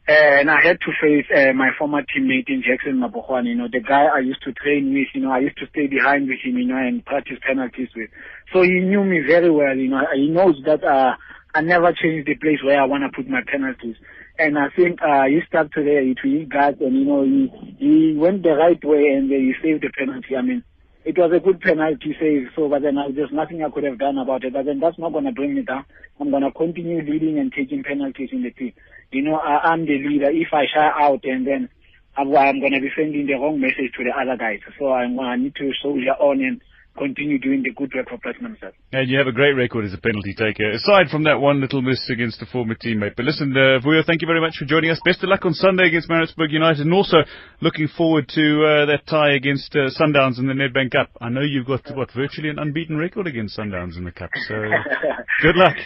and 0.06 0.50
I 0.50 0.60
had 0.62 0.78
to 0.80 0.92
face 1.00 1.26
uh, 1.34 1.52
my 1.52 1.70
former 1.78 2.02
teammate 2.02 2.48
in 2.48 2.62
Jackson 2.62 2.98
Mabokgwane, 2.98 3.46
you 3.46 3.54
know, 3.54 3.68
the 3.70 3.80
guy 3.80 4.06
I 4.06 4.20
used 4.20 4.42
to 4.42 4.52
train 4.52 4.92
with, 4.94 5.08
you 5.14 5.22
know, 5.22 5.32
I 5.32 5.40
used 5.40 5.58
to 5.58 5.66
stay 5.70 5.86
behind 5.86 6.28
with 6.28 6.38
him, 6.42 6.58
you 6.58 6.66
know, 6.66 6.76
and 6.76 7.04
practice 7.04 7.38
penalties 7.46 7.88
with. 7.94 8.10
So 8.52 8.62
he 8.62 8.80
knew 8.80 9.02
me 9.02 9.20
very 9.26 9.50
well, 9.50 9.76
you 9.76 9.88
know. 9.88 10.02
He 10.14 10.28
knows 10.28 10.62
that 10.64 10.82
uh, 10.84 11.14
I 11.54 11.60
never 11.60 11.92
change 11.92 12.26
the 12.26 12.34
place 12.34 12.62
where 12.64 12.80
I 12.80 12.86
want 12.86 13.02
to 13.02 13.14
put 13.14 13.28
my 13.28 13.42
penalties. 13.46 13.96
And 14.38 14.58
I 14.58 14.70
think 14.74 15.02
uh, 15.02 15.26
he 15.26 15.40
stuck 15.46 15.72
to 15.72 15.84
there, 15.84 16.02
to 16.02 16.28
his 16.28 16.48
and, 16.50 16.96
you 16.96 17.04
know, 17.04 17.22
he, 17.22 17.76
he 17.78 18.14
went 18.16 18.42
the 18.42 18.54
right 18.54 18.82
way 18.84 19.10
and 19.10 19.30
uh, 19.30 19.34
he 19.34 19.54
saved 19.62 19.82
the 19.82 19.90
penalty. 19.96 20.36
I 20.36 20.42
mean, 20.42 20.64
it 21.04 21.18
was 21.18 21.32
a 21.34 21.40
good 21.40 21.60
penalty 21.60 22.16
save, 22.18 22.48
so 22.54 22.68
but 22.68 22.82
then 22.82 22.98
I, 22.98 23.10
there's 23.10 23.32
nothing 23.32 23.62
I 23.64 23.70
could 23.70 23.84
have 23.84 23.98
done 23.98 24.18
about 24.18 24.44
it. 24.44 24.52
But 24.52 24.66
then 24.66 24.80
that's 24.80 24.98
not 24.98 25.12
going 25.12 25.24
to 25.24 25.32
bring 25.32 25.54
me 25.54 25.62
down. 25.62 25.84
I'm 26.20 26.30
going 26.30 26.42
to 26.42 26.52
continue 26.52 27.02
leading 27.02 27.38
and 27.38 27.52
taking 27.52 27.82
penalties 27.82 28.30
in 28.32 28.42
the 28.42 28.50
team. 28.50 28.72
You 29.10 29.22
know, 29.22 29.36
I, 29.36 29.72
I'm 29.72 29.84
the 29.84 29.98
leader. 29.98 30.30
If 30.30 30.48
I 30.52 30.64
shy 30.72 30.90
out 30.94 31.24
and 31.24 31.46
then 31.46 31.68
I'm, 32.16 32.30
going 32.30 32.72
to 32.72 32.80
be 32.80 32.90
sending 32.96 33.26
the 33.26 33.34
wrong 33.34 33.60
message 33.60 33.92
to 33.96 34.04
the 34.04 34.10
other 34.10 34.36
guys. 34.36 34.60
So 34.78 34.92
I'm, 34.92 35.18
I 35.18 35.36
need 35.36 35.54
to 35.56 35.72
soldier 35.82 36.12
on 36.12 36.40
and 36.40 36.60
continue 36.96 37.38
doing 37.38 37.62
the 37.62 37.70
good 37.70 37.92
work 37.94 38.08
for 38.08 38.18
Platinum 38.18 38.56
Stars. 38.58 38.74
And 38.92 39.08
you 39.08 39.18
have 39.18 39.26
a 39.26 39.32
great 39.32 39.52
record 39.52 39.84
as 39.84 39.94
a 39.94 39.98
penalty 39.98 40.34
taker, 40.34 40.70
aside 40.70 41.08
from 41.10 41.24
that 41.24 41.40
one 41.40 41.60
little 41.60 41.82
miss 41.82 42.08
against 42.10 42.42
a 42.42 42.46
former 42.46 42.74
teammate. 42.74 43.16
But 43.16 43.24
listen, 43.24 43.52
uh, 43.52 43.80
Vuyo, 43.80 44.04
thank 44.04 44.22
you 44.22 44.26
very 44.26 44.40
much 44.40 44.56
for 44.58 44.64
joining 44.64 44.90
us. 44.90 45.00
Best 45.04 45.22
of 45.22 45.28
luck 45.28 45.44
on 45.44 45.54
Sunday 45.54 45.86
against 45.88 46.08
Maritzburg 46.08 46.52
United, 46.52 46.82
and 46.82 46.92
also 46.92 47.18
looking 47.60 47.88
forward 47.88 48.28
to 48.34 48.64
uh, 48.64 48.86
that 48.86 49.06
tie 49.06 49.32
against 49.32 49.74
uh, 49.74 49.90
Sundowns 49.98 50.38
in 50.38 50.46
the 50.46 50.54
Nedbank 50.54 50.92
Cup. 50.92 51.10
I 51.20 51.28
know 51.28 51.42
you've 51.42 51.66
got, 51.66 51.82
what, 51.96 52.12
virtually 52.12 52.48
an 52.48 52.58
unbeaten 52.58 52.96
record 52.96 53.26
against 53.26 53.58
Sundowns 53.58 53.96
in 53.96 54.04
the 54.04 54.12
Cup, 54.12 54.30
so 54.48 54.54
good 55.42 55.56
luck. 55.56 55.76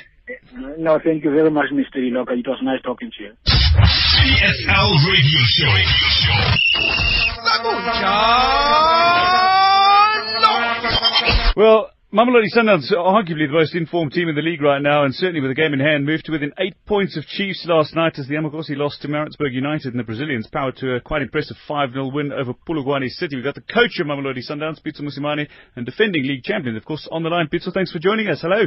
No, 0.79 0.99
thank 1.03 1.23
you 1.23 1.31
very 1.31 1.51
much, 1.51 1.67
Mr. 1.73 1.99
Iloka. 1.99 2.37
It 2.37 2.47
was 2.49 2.59
nice 2.63 2.83
talking 2.83 3.13
to 3.17 3.23
you. 3.23 3.33
PSL 3.47 5.07
Radio 5.07 5.41
Show. 5.55 5.73
Well, 11.57 11.89
Mamelodi 12.13 12.55
Sundowns, 12.55 12.93
are 12.93 13.23
arguably 13.23 13.49
the 13.49 13.55
most 13.55 13.75
informed 13.75 14.13
team 14.13 14.29
in 14.29 14.35
the 14.35 14.43
league 14.43 14.61
right 14.61 14.83
now, 14.83 15.05
and 15.05 15.15
certainly 15.15 15.41
with 15.41 15.51
the 15.51 15.55
game 15.55 15.73
in 15.73 15.81
hand, 15.81 16.05
moved 16.05 16.27
to 16.27 16.33
within 16.33 16.53
eight 16.59 16.75
points 16.85 17.17
of 17.17 17.25
Chiefs 17.25 17.65
last 17.67 17.97
night 17.97 18.19
as 18.19 18.29
the 18.29 18.35
Amakhosi 18.35 18.77
lost 18.77 19.01
to 19.01 19.09
Maritzburg 19.09 19.55
United, 19.55 19.95
and 19.95 19.99
the 19.99 20.05
Brazilians 20.05 20.47
powered 20.53 20.77
to 20.77 20.97
a 20.97 21.01
quite 21.01 21.23
impressive 21.23 21.57
5-0 21.67 22.13
win 22.13 22.31
over 22.31 22.53
Polokwane 22.53 23.09
City. 23.09 23.37
We've 23.37 23.45
got 23.45 23.55
the 23.55 23.63
coach 23.63 23.99
of 23.99 24.07
Mamelodi 24.07 24.47
Sundowns, 24.47 24.83
Pitso 24.85 25.01
Mosimane, 25.01 25.49
and 25.77 25.87
defending 25.87 26.25
league 26.25 26.45
champion, 26.45 26.77
of 26.77 26.85
course, 26.85 27.09
on 27.11 27.23
the 27.23 27.31
line. 27.31 27.49
Pitso, 27.49 27.73
thanks 27.73 27.91
for 27.91 28.01
joining 28.01 28.29
us. 28.29 28.43
Hello. 28.43 28.65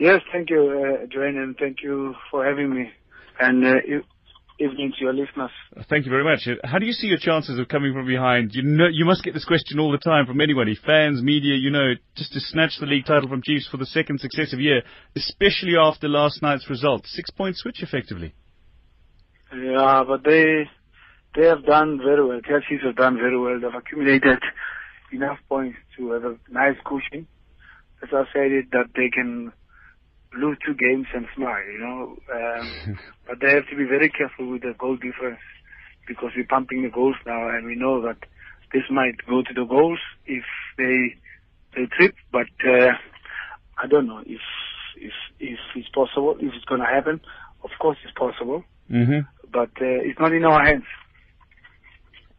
Yes, 0.00 0.22
thank 0.32 0.50
you, 0.50 0.58
uh, 0.58 1.06
Dwayne, 1.06 1.40
and 1.40 1.56
thank 1.56 1.84
you 1.84 2.16
for 2.32 2.44
having 2.44 2.74
me. 2.74 2.90
And 3.38 3.64
uh, 3.64 3.76
evening 4.58 4.92
to 4.96 5.04
your 5.04 5.12
listeners. 5.12 5.50
Thank 5.88 6.04
you 6.04 6.10
very 6.10 6.24
much. 6.24 6.48
How 6.64 6.78
do 6.78 6.86
you 6.86 6.92
see 6.92 7.08
your 7.08 7.18
chances 7.18 7.58
of 7.58 7.68
coming 7.68 7.92
from 7.92 8.06
behind? 8.06 8.54
You 8.54 8.62
know, 8.62 8.86
you 8.90 9.04
must 9.04 9.24
get 9.24 9.34
this 9.34 9.44
question 9.44 9.80
all 9.80 9.90
the 9.90 9.98
time 9.98 10.26
from 10.26 10.40
anybody, 10.40 10.76
fans, 10.86 11.22
media, 11.22 11.54
you 11.56 11.70
know, 11.70 11.94
just 12.16 12.32
to 12.32 12.40
snatch 12.40 12.78
the 12.78 12.86
league 12.86 13.06
title 13.06 13.28
from 13.28 13.42
Chiefs 13.42 13.68
for 13.68 13.76
the 13.76 13.86
second 13.86 14.20
successive 14.20 14.60
year, 14.60 14.82
especially 15.16 15.74
after 15.78 16.08
last 16.08 16.42
night's 16.42 16.68
result. 16.70 17.06
Six 17.06 17.30
point 17.30 17.56
switch, 17.56 17.82
effectively. 17.82 18.34
Yeah, 19.52 20.04
but 20.06 20.24
they 20.24 20.68
they 21.34 21.46
have 21.46 21.64
done 21.64 21.98
very 21.98 22.24
well. 22.24 22.40
Chiefs 22.40 22.84
have 22.84 22.96
done 22.96 23.16
very 23.16 23.38
well. 23.38 23.58
They've 23.60 23.74
accumulated 23.74 24.38
enough 25.12 25.38
points 25.48 25.78
to 25.96 26.12
have 26.12 26.24
a 26.24 26.36
nice 26.50 26.76
cushion. 26.84 27.26
As 28.02 28.08
I 28.12 28.24
said 28.32 28.52
it, 28.52 28.70
that 28.72 28.90
they 28.94 29.08
can 29.08 29.52
lose 30.36 30.58
two 30.64 30.74
games 30.74 31.06
and 31.14 31.26
smile, 31.34 31.64
you 31.72 31.78
know. 31.78 32.16
Um, 32.32 32.98
but 33.26 33.40
they 33.40 33.50
have 33.50 33.68
to 33.70 33.76
be 33.76 33.84
very 33.84 34.10
careful 34.10 34.50
with 34.50 34.62
the 34.62 34.74
goal 34.78 34.96
difference 34.96 35.40
because 36.06 36.30
we're 36.36 36.46
pumping 36.46 36.82
the 36.82 36.90
goals 36.90 37.16
now, 37.26 37.48
and 37.48 37.66
we 37.66 37.74
know 37.74 38.02
that 38.02 38.18
this 38.72 38.82
might 38.90 39.24
go 39.28 39.42
to 39.42 39.54
the 39.54 39.64
goals 39.64 39.98
if 40.26 40.44
they 40.76 41.14
they 41.74 41.86
trip. 41.96 42.14
But 42.32 42.52
uh, 42.66 42.92
I 43.82 43.86
don't 43.88 44.06
know 44.06 44.22
if 44.26 44.40
if 44.96 45.12
if 45.40 45.58
it's 45.74 45.88
possible, 45.88 46.36
if 46.40 46.52
it's 46.54 46.64
going 46.64 46.80
to 46.80 46.86
happen. 46.86 47.20
Of 47.62 47.70
course, 47.80 47.98
it's 48.04 48.12
possible, 48.12 48.64
hmm 48.88 49.20
but 49.50 49.70
uh, 49.80 50.02
it's 50.02 50.18
not 50.18 50.32
in 50.32 50.44
our 50.44 50.64
hands. 50.64 50.84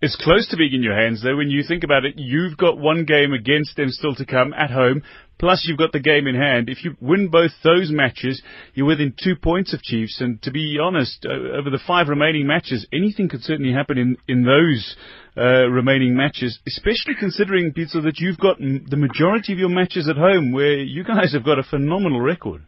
It's 0.01 0.17
close 0.17 0.47
to 0.49 0.57
being 0.57 0.73
in 0.73 0.83
your 0.83 0.95
hands, 0.95 1.23
though, 1.23 1.37
when 1.37 1.49
you 1.49 1.63
think 1.63 1.83
about 1.83 2.03
it. 2.03 2.15
You've 2.17 2.57
got 2.57 2.77
one 2.77 3.05
game 3.05 3.31
against 3.31 3.77
them 3.77 3.89
still 3.89 4.13
to 4.15 4.25
come 4.25 4.53
at 4.53 4.69
home, 4.69 5.03
plus 5.39 5.65
you've 5.65 5.77
got 5.77 5.93
the 5.93 6.01
game 6.01 6.27
in 6.27 6.35
hand. 6.35 6.69
If 6.69 6.83
you 6.83 6.97
win 6.99 7.29
both 7.29 7.51
those 7.63 7.91
matches, 7.91 8.41
you're 8.73 8.87
within 8.87 9.13
two 9.17 9.37
points 9.37 9.73
of 9.73 9.81
Chiefs. 9.81 10.19
And 10.19 10.41
to 10.43 10.51
be 10.51 10.77
honest, 10.81 11.25
over 11.25 11.69
the 11.69 11.79
five 11.87 12.09
remaining 12.09 12.45
matches, 12.45 12.85
anything 12.91 13.29
could 13.29 13.41
certainly 13.41 13.73
happen 13.73 13.97
in, 13.97 14.17
in 14.27 14.43
those 14.43 14.97
uh, 15.37 15.67
remaining 15.69 16.15
matches, 16.15 16.59
especially 16.67 17.15
considering, 17.17 17.71
Pitso, 17.71 18.03
that 18.03 18.19
you've 18.19 18.37
got 18.37 18.59
the 18.59 18.97
majority 18.97 19.53
of 19.53 19.59
your 19.59 19.69
matches 19.69 20.09
at 20.09 20.17
home, 20.17 20.51
where 20.51 20.75
you 20.75 21.05
guys 21.05 21.31
have 21.31 21.45
got 21.45 21.57
a 21.57 21.63
phenomenal 21.63 22.19
record. 22.19 22.63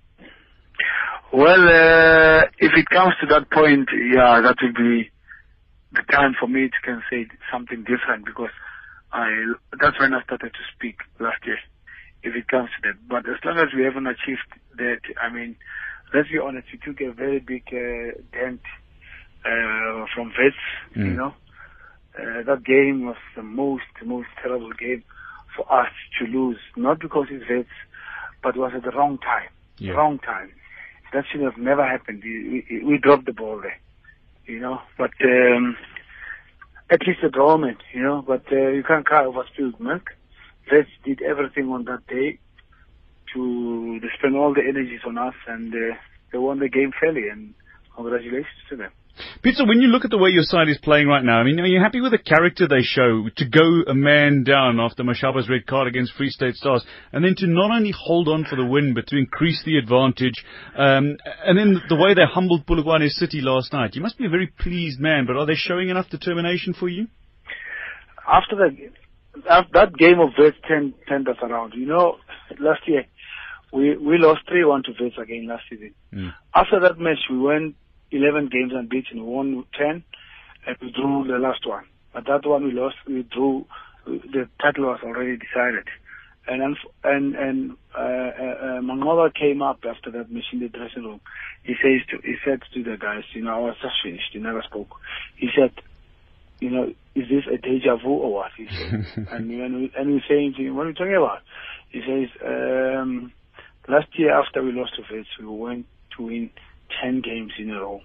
Well, 1.33 1.67
uh, 1.67 2.45
if 2.57 2.71
it 2.73 2.85
comes 2.89 3.13
to 3.19 3.27
that 3.27 3.51
point, 3.51 3.89
yeah, 4.13 4.39
that 4.41 4.55
will 4.61 4.73
be 4.73 5.11
the 5.93 6.03
time 6.11 6.35
for 6.39 6.47
me 6.47 6.67
to 6.67 6.79
can 6.83 7.01
say 7.09 7.27
something 7.51 7.83
different 7.83 8.25
because 8.25 8.51
I 9.13 9.53
that's 9.79 9.99
when 9.99 10.13
I 10.13 10.23
started 10.23 10.51
to 10.53 10.63
speak 10.75 10.97
last 11.19 11.45
year. 11.45 11.57
If 12.23 12.35
it 12.35 12.47
comes 12.47 12.69
to 12.75 12.89
that, 12.89 13.07
but 13.07 13.29
as 13.29 13.37
long 13.45 13.57
as 13.57 13.73
we 13.75 13.83
haven't 13.83 14.07
achieved 14.07 14.49
that, 14.77 14.99
I 15.21 15.31
mean, 15.31 15.55
let's 16.13 16.29
be 16.29 16.39
honest, 16.39 16.67
we 16.73 16.79
took 16.79 16.99
a 16.99 17.13
very 17.13 17.39
big 17.39 17.63
uh, 17.71 18.19
dent 18.33 18.61
uh, 19.45 20.05
from 20.13 20.33
Wits. 20.37 20.57
You 20.95 21.03
Mm. 21.13 21.15
know, 21.15 21.33
uh, 22.19 22.43
that 22.43 22.63
game 22.65 23.05
was 23.05 23.17
the 23.35 23.43
most 23.43 23.85
most 24.03 24.27
terrible 24.41 24.71
game 24.73 25.03
for 25.55 25.71
us 25.71 25.91
to 26.19 26.25
lose, 26.25 26.59
not 26.75 26.99
because 26.99 27.27
it's 27.29 27.47
Wits, 27.49 27.69
but 28.43 28.55
it 28.55 28.59
was 28.59 28.73
at 28.75 28.83
the 28.83 28.91
wrong 28.91 29.17
time. 29.19 29.49
Yeah. 29.79 29.93
Wrong 29.93 30.19
time. 30.19 30.51
That 31.13 31.25
should 31.31 31.41
have 31.41 31.57
never 31.57 31.85
happened. 31.87 32.23
We, 32.23 32.65
we, 32.69 32.83
we 32.83 32.97
dropped 32.97 33.25
the 33.25 33.33
ball 33.33 33.61
there, 33.61 33.77
you 34.47 34.59
know. 34.59 34.81
But 34.97 35.11
um, 35.23 35.77
at 36.89 37.05
least 37.05 37.19
a 37.23 37.57
man, 37.57 37.77
you 37.93 38.01
know. 38.01 38.23
But 38.25 38.51
uh, 38.51 38.69
you 38.69 38.83
can't 38.83 39.05
cry 39.05 39.25
over 39.25 39.43
spilled 39.53 39.79
milk. 39.79 40.09
Wits 40.71 40.89
did 41.03 41.21
everything 41.21 41.69
on 41.69 41.85
that 41.85 42.05
day 42.07 42.39
to 43.33 43.99
they 44.01 44.07
spend 44.17 44.35
all 44.35 44.53
the 44.53 44.61
energies 44.67 45.01
on 45.05 45.17
us, 45.17 45.35
and 45.47 45.73
uh, 45.73 45.95
they 46.31 46.37
won 46.37 46.59
the 46.59 46.69
game 46.69 46.91
fairly. 46.99 47.29
And 47.29 47.53
congratulations 47.95 48.63
to 48.69 48.75
them. 48.75 48.91
Pitso, 49.43 49.67
when 49.67 49.81
you 49.81 49.87
look 49.87 50.05
at 50.05 50.11
the 50.11 50.17
way 50.17 50.29
your 50.29 50.43
side 50.43 50.69
is 50.69 50.77
playing 50.77 51.07
right 51.07 51.23
now, 51.23 51.39
I 51.39 51.43
mean, 51.43 51.59
are 51.59 51.65
you 51.65 51.79
happy 51.79 52.01
with 52.01 52.11
the 52.11 52.17
character 52.17 52.67
they 52.67 52.81
show 52.81 53.27
to 53.35 53.49
go 53.49 53.83
a 53.87 53.93
man 53.93 54.43
down 54.43 54.79
after 54.79 55.03
Mashaba's 55.03 55.49
red 55.49 55.65
card 55.65 55.87
against 55.87 56.13
Free 56.13 56.29
State 56.29 56.55
Stars, 56.55 56.85
and 57.11 57.23
then 57.23 57.35
to 57.37 57.47
not 57.47 57.71
only 57.71 57.93
hold 57.97 58.27
on 58.27 58.45
for 58.45 58.55
the 58.55 58.65
win, 58.65 58.93
but 58.93 59.07
to 59.07 59.17
increase 59.17 59.61
the 59.65 59.77
advantage, 59.77 60.43
um, 60.77 61.17
and 61.45 61.57
then 61.57 61.81
the 61.89 61.95
way 61.95 62.13
they 62.13 62.25
humbled 62.29 62.65
Bulawayo 62.65 63.09
City 63.09 63.41
last 63.41 63.73
night? 63.73 63.95
You 63.95 64.01
must 64.01 64.17
be 64.17 64.25
a 64.25 64.29
very 64.29 64.47
pleased 64.47 64.99
man, 64.99 65.25
but 65.25 65.35
are 65.35 65.45
they 65.45 65.55
showing 65.55 65.89
enough 65.89 66.09
determination 66.09 66.73
for 66.73 66.87
you? 66.87 67.07
after 68.27 68.55
that, 68.57 68.75
that, 69.47 69.65
that 69.73 69.97
game 69.97 70.19
of 70.19 70.29
Wits 70.37 70.57
turned, 70.67 70.93
turned 71.07 71.27
us 71.27 71.37
around. 71.41 71.73
You 71.75 71.87
know, 71.87 72.17
last 72.59 72.81
year 72.87 73.05
we 73.71 73.97
we 73.97 74.17
lost 74.17 74.41
three 74.47 74.65
one 74.65 74.83
to 74.83 74.91
Wits 74.99 75.15
again 75.21 75.47
last 75.47 75.63
season. 75.69 75.93
Mm. 76.13 76.33
After 76.53 76.79
that 76.81 76.99
match, 76.99 77.19
we 77.29 77.39
went 77.39 77.75
eleven 78.11 78.49
games 78.49 78.73
unbeaten. 78.73 79.25
Won 79.25 79.65
ten, 79.77 80.03
and 80.65 80.77
we 80.81 80.91
drew 80.91 81.25
the 81.27 81.37
last 81.39 81.65
one. 81.65 81.85
But 82.13 82.25
that 82.25 82.47
one 82.47 82.65
we 82.65 82.71
lost. 82.71 82.95
We 83.07 83.23
drew. 83.23 83.65
The 84.05 84.47
title 84.61 84.85
was 84.85 84.99
already 85.03 85.37
decided. 85.37 85.87
And 86.47 86.77
and 87.03 87.35
and 87.35 87.71
uh, 87.93 87.99
uh, 87.99 88.01
uh, 88.01 88.81
Mangola 88.81 89.33
came 89.33 89.61
up 89.61 89.79
after 89.83 90.11
that 90.11 90.31
match 90.31 90.45
in 90.53 90.59
the 90.59 90.69
dressing 90.69 91.03
room. 91.03 91.19
He 91.63 91.73
says 91.73 92.07
to 92.09 92.17
he 92.25 92.35
said 92.45 92.61
to 92.73 92.83
the 92.83 92.95
guys, 92.97 93.23
you 93.33 93.43
know, 93.43 93.55
I 93.55 93.59
was 93.59 93.75
just 93.81 93.95
finished. 94.01 94.29
He 94.31 94.39
never 94.39 94.61
spoke. 94.61 94.95
He 95.35 95.49
said, 95.53 95.73
you 96.59 96.69
know, 96.69 96.93
is 97.15 97.29
this 97.29 97.43
a 97.51 97.57
deja 97.57 97.97
vu 97.97 98.09
or 98.09 98.33
what? 98.33 98.51
He 98.55 98.67
said. 98.69 99.05
and 99.31 99.49
when 99.49 99.75
we, 99.75 99.91
and 99.97 100.13
we 100.13 100.23
saying 100.27 100.53
to 100.57 100.63
him, 100.63 100.75
what 100.75 100.85
are 100.85 100.89
you 100.89 100.95
talking 100.95 101.15
about? 101.15 101.41
He 101.89 102.01
says, 102.01 102.29
um, 102.45 103.31
last 103.87 104.07
year 104.13 104.31
after 104.33 104.63
we 104.63 104.71
lost 104.71 104.95
to 104.95 105.03
Wits, 105.11 105.29
we 105.39 105.45
went 105.45 105.85
to 106.15 106.23
win 106.23 106.49
10 107.01 107.21
games 107.21 107.51
in 107.57 107.69
a 107.71 107.79
row. 107.79 108.01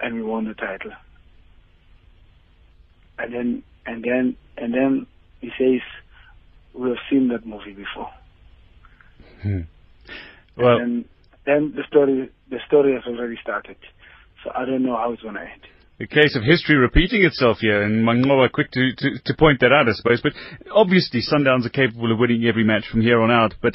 And 0.00 0.14
we 0.14 0.22
won 0.22 0.44
the 0.44 0.54
title. 0.54 0.92
And 3.18 3.34
then, 3.34 3.62
and 3.84 4.04
then, 4.04 4.36
and 4.56 4.72
then 4.72 5.06
he 5.40 5.50
says, 5.58 5.80
we 6.74 6.88
have 6.90 6.98
seen 7.10 7.28
that 7.28 7.44
movie 7.44 7.72
before. 7.72 8.10
Hmm. 9.42 9.60
Well, 10.56 10.78
and 10.78 11.04
then 11.46 11.72
the 11.74 11.82
story, 11.88 12.30
the 12.50 12.58
story 12.66 12.94
has 12.94 13.02
already 13.06 13.38
started. 13.42 13.76
So 14.44 14.50
I 14.54 14.64
don't 14.64 14.84
know 14.84 14.96
how 14.96 15.12
it's 15.12 15.22
going 15.22 15.34
to 15.34 15.40
end. 15.40 15.66
a 16.00 16.06
case 16.06 16.36
of 16.36 16.42
history 16.44 16.76
repeating 16.76 17.24
itself 17.24 17.58
here, 17.60 17.82
and 17.82 18.04
Mangoa 18.04 18.50
quick 18.52 18.70
to, 18.72 18.94
to, 18.96 19.18
to 19.24 19.34
point 19.36 19.60
that 19.60 19.72
out, 19.72 19.88
I 19.88 19.92
suppose. 19.92 20.20
But 20.22 20.32
obviously, 20.72 21.20
Sundowns 21.20 21.66
are 21.66 21.70
capable 21.70 22.12
of 22.12 22.18
winning 22.18 22.44
every 22.44 22.64
match 22.64 22.84
from 22.90 23.00
here 23.00 23.20
on 23.20 23.30
out. 23.30 23.54
But 23.60 23.74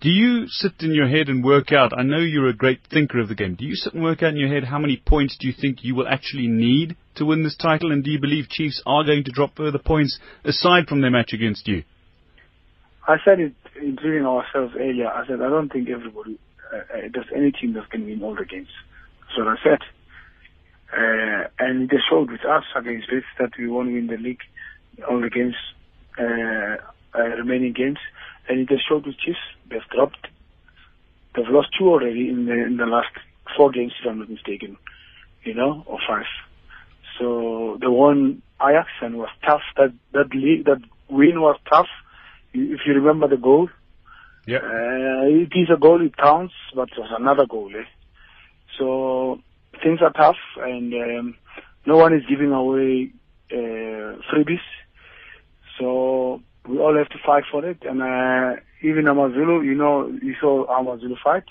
do 0.00 0.08
you 0.08 0.46
sit 0.48 0.72
in 0.80 0.94
your 0.94 1.06
head 1.06 1.28
and 1.28 1.44
work 1.44 1.70
out? 1.70 1.92
I 1.96 2.02
know 2.02 2.18
you're 2.18 2.48
a 2.48 2.54
great 2.54 2.80
thinker 2.90 3.20
of 3.20 3.28
the 3.28 3.34
game. 3.34 3.56
Do 3.56 3.66
you 3.66 3.74
sit 3.74 3.92
and 3.92 4.02
work 4.02 4.22
out 4.22 4.30
in 4.30 4.38
your 4.38 4.48
head 4.48 4.64
how 4.64 4.78
many 4.78 4.96
points 4.96 5.36
do 5.38 5.46
you 5.46 5.52
think 5.52 5.84
you 5.84 5.94
will 5.94 6.08
actually 6.08 6.46
need 6.46 6.96
to 7.16 7.26
win 7.26 7.42
this 7.42 7.56
title? 7.56 7.92
And 7.92 8.02
do 8.02 8.10
you 8.10 8.18
believe 8.18 8.48
Chiefs 8.48 8.82
are 8.86 9.04
going 9.04 9.24
to 9.24 9.30
drop 9.30 9.54
further 9.54 9.78
points 9.78 10.18
aside 10.44 10.86
from 10.88 11.02
their 11.02 11.10
match 11.10 11.32
against 11.34 11.68
you? 11.68 11.82
I 13.06 13.16
said 13.22 13.40
it, 13.40 13.54
including 13.82 14.24
ourselves 14.24 14.74
earlier. 14.78 15.08
I 15.08 15.26
said 15.26 15.42
I 15.42 15.50
don't 15.50 15.70
think 15.70 15.90
everybody, 15.90 16.38
uh, 16.72 16.76
uh, 16.76 16.80
there's 17.12 17.26
any 17.36 17.52
team 17.52 17.74
that 17.74 17.90
can 17.90 18.06
win 18.06 18.22
all 18.22 18.34
the 18.34 18.46
games. 18.46 18.68
That's 19.20 19.38
what 19.38 19.48
I 19.48 19.56
said. 19.62 19.78
Uh, 20.96 21.48
and 21.58 21.90
they 21.90 21.96
showed 22.08 22.30
with 22.30 22.44
us 22.46 22.64
against 22.76 23.08
Wits 23.12 23.26
that 23.38 23.50
we 23.58 23.68
won't 23.68 23.92
win 23.92 24.06
the 24.06 24.16
league, 24.16 24.40
all 25.08 25.20
the 25.20 25.28
games, 25.28 25.56
uh, 26.18 26.76
uh, 27.14 27.36
remaining 27.36 27.74
games. 27.74 27.98
And 28.48 28.70
it 28.70 28.80
showed 28.88 29.06
with 29.06 29.18
Chiefs. 29.18 29.38
They've 29.68 29.80
dropped. 29.94 30.26
They've 31.34 31.48
lost 31.48 31.68
two 31.78 31.88
already 31.88 32.28
in 32.28 32.46
the 32.46 32.52
in 32.52 32.76
the 32.76 32.86
last 32.86 33.08
four 33.56 33.70
games, 33.70 33.92
if 34.00 34.08
I'm 34.08 34.18
not 34.18 34.28
mistaken. 34.28 34.76
You 35.44 35.54
know, 35.54 35.82
or 35.86 35.98
five. 36.06 36.26
So 37.18 37.78
the 37.80 37.90
one 37.90 38.42
Ajax 38.60 38.88
and 39.00 39.16
was 39.16 39.28
tough. 39.46 39.62
That 39.76 39.92
that 40.12 40.34
league, 40.34 40.64
that 40.66 40.80
win 41.08 41.40
was 41.40 41.58
tough. 41.70 41.88
If 42.52 42.80
you 42.86 42.94
remember 42.94 43.28
the 43.28 43.36
goal, 43.36 43.68
Yeah. 44.46 44.58
uh, 44.58 45.24
it 45.24 45.52
is 45.54 45.68
a 45.74 45.78
goal, 45.78 46.04
it 46.04 46.16
counts, 46.16 46.54
but 46.74 46.88
it 46.92 46.98
was 46.98 47.10
another 47.18 47.46
goal. 47.46 47.70
Eh? 47.74 47.84
So 48.78 49.40
things 49.82 50.00
are 50.02 50.12
tough, 50.12 50.36
and 50.58 50.92
um, 50.94 51.34
no 51.86 51.96
one 51.96 52.12
is 52.14 52.24
giving 52.28 52.52
away 52.52 53.10
uh, 53.50 54.20
freebies. 54.30 54.60
So 55.78 56.42
we 56.68 56.78
all 56.78 56.96
have 56.96 57.08
to 57.08 57.18
fight 57.24 57.44
for 57.50 57.64
it. 57.64 57.78
And 57.82 58.02
uh, 58.02 58.60
even 58.82 59.08
Amazulu, 59.08 59.62
you 59.62 59.74
know, 59.74 60.08
you 60.22 60.34
saw 60.40 60.64
Amazulu 60.66 61.16
fight, 61.22 61.44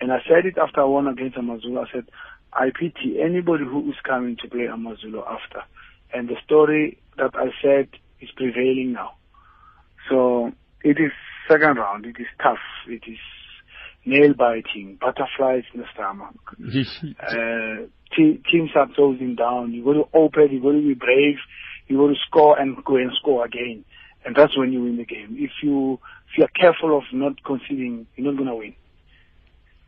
and 0.00 0.12
I 0.12 0.18
said 0.28 0.46
it 0.46 0.58
after 0.58 0.80
I 0.80 0.84
won 0.84 1.06
against 1.06 1.36
Amazulu. 1.36 1.80
I 1.80 1.84
said, 1.92 2.04
I 2.52 2.70
pity 2.70 3.20
anybody 3.20 3.64
who 3.64 3.88
is 3.88 3.96
coming 4.04 4.36
to 4.42 4.48
play 4.48 4.66
Amazulu 4.66 5.20
after. 5.20 5.62
And 6.12 6.28
the 6.28 6.36
story 6.44 6.98
that 7.16 7.32
I 7.34 7.46
said 7.62 7.88
is 8.20 8.30
prevailing 8.36 8.92
now. 8.92 9.14
So 10.08 10.52
it 10.82 10.98
is 11.00 11.12
second 11.50 11.76
round. 11.76 12.06
It 12.06 12.16
is 12.20 12.26
tough. 12.42 12.58
It 12.88 13.02
is 13.06 13.18
nail 14.04 14.34
biting, 14.34 14.98
butterflies 15.00 15.64
in 15.72 15.80
the 15.80 15.86
stomach. 15.94 16.36
Uh, 17.20 17.86
te- 18.14 18.40
teams 18.50 18.70
are 18.76 18.88
closing 18.94 19.34
down. 19.34 19.72
You 19.72 19.84
got 19.84 19.92
to 19.94 20.08
open. 20.14 20.48
You 20.50 20.62
got 20.62 20.72
to 20.72 20.86
be 20.86 20.94
brave. 20.94 21.36
You 21.88 21.98
got 21.98 22.08
to 22.08 22.14
score 22.26 22.58
and 22.58 22.82
go 22.84 22.96
and 22.96 23.10
score 23.20 23.44
again, 23.44 23.84
and 24.24 24.34
that's 24.34 24.56
when 24.56 24.72
you 24.72 24.82
win 24.82 24.96
the 24.96 25.04
game. 25.04 25.36
If 25.38 25.50
you 25.62 25.94
if 26.28 26.38
you 26.38 26.44
are 26.44 26.48
careful 26.48 26.96
of 26.96 27.04
not 27.12 27.42
conceding, 27.44 28.06
you're 28.16 28.32
not 28.32 28.38
gonna 28.38 28.56
win. 28.56 28.74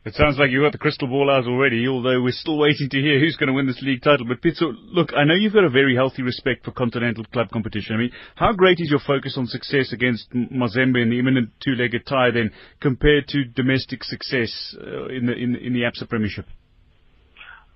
It 0.07 0.15
sounds 0.15 0.39
like 0.39 0.53
you've 0.53 0.63
got 0.63 0.71
the 0.71 0.79
crystal 0.79 1.09
ball 1.09 1.29
out 1.29 1.49
already, 1.49 1.89
although 1.89 2.23
we're 2.23 2.31
still 2.31 2.59
waiting 2.59 2.89
to 2.91 3.01
hear 3.01 3.19
who's 3.19 3.35
going 3.35 3.49
to 3.49 3.53
win 3.53 3.67
this 3.67 3.83
league 3.83 4.03
title. 4.03 4.25
But 4.25 4.41
Pitso, 4.41 4.73
look, 4.93 5.13
I 5.17 5.25
know 5.25 5.35
you've 5.35 5.53
got 5.53 5.65
a 5.65 5.69
very 5.69 5.97
healthy 5.97 6.23
respect 6.23 6.65
for 6.65 6.71
continental 6.71 7.25
club 7.25 7.51
competition. 7.51 7.97
I 7.97 7.99
mean, 7.99 8.13
how 8.37 8.53
great 8.53 8.79
is 8.79 8.89
your 8.89 9.01
focus 9.05 9.35
on 9.37 9.49
success 9.49 9.93
against 9.93 10.31
Mazembe 10.31 11.03
in 11.03 11.11
the 11.11 11.19
imminent 11.19 11.51
two-legged 11.61 12.07
tie 12.07 12.31
then, 12.31 12.53
compared 12.81 13.27
to 13.31 13.47
domestic 13.47 14.05
success 14.05 14.77
uh, 14.81 15.07
in 15.07 15.27
the 15.27 15.33
in, 15.33 15.57
in 15.57 15.73
the 15.73 15.81
ABSA 15.81 16.09
Premiership? 16.09 16.47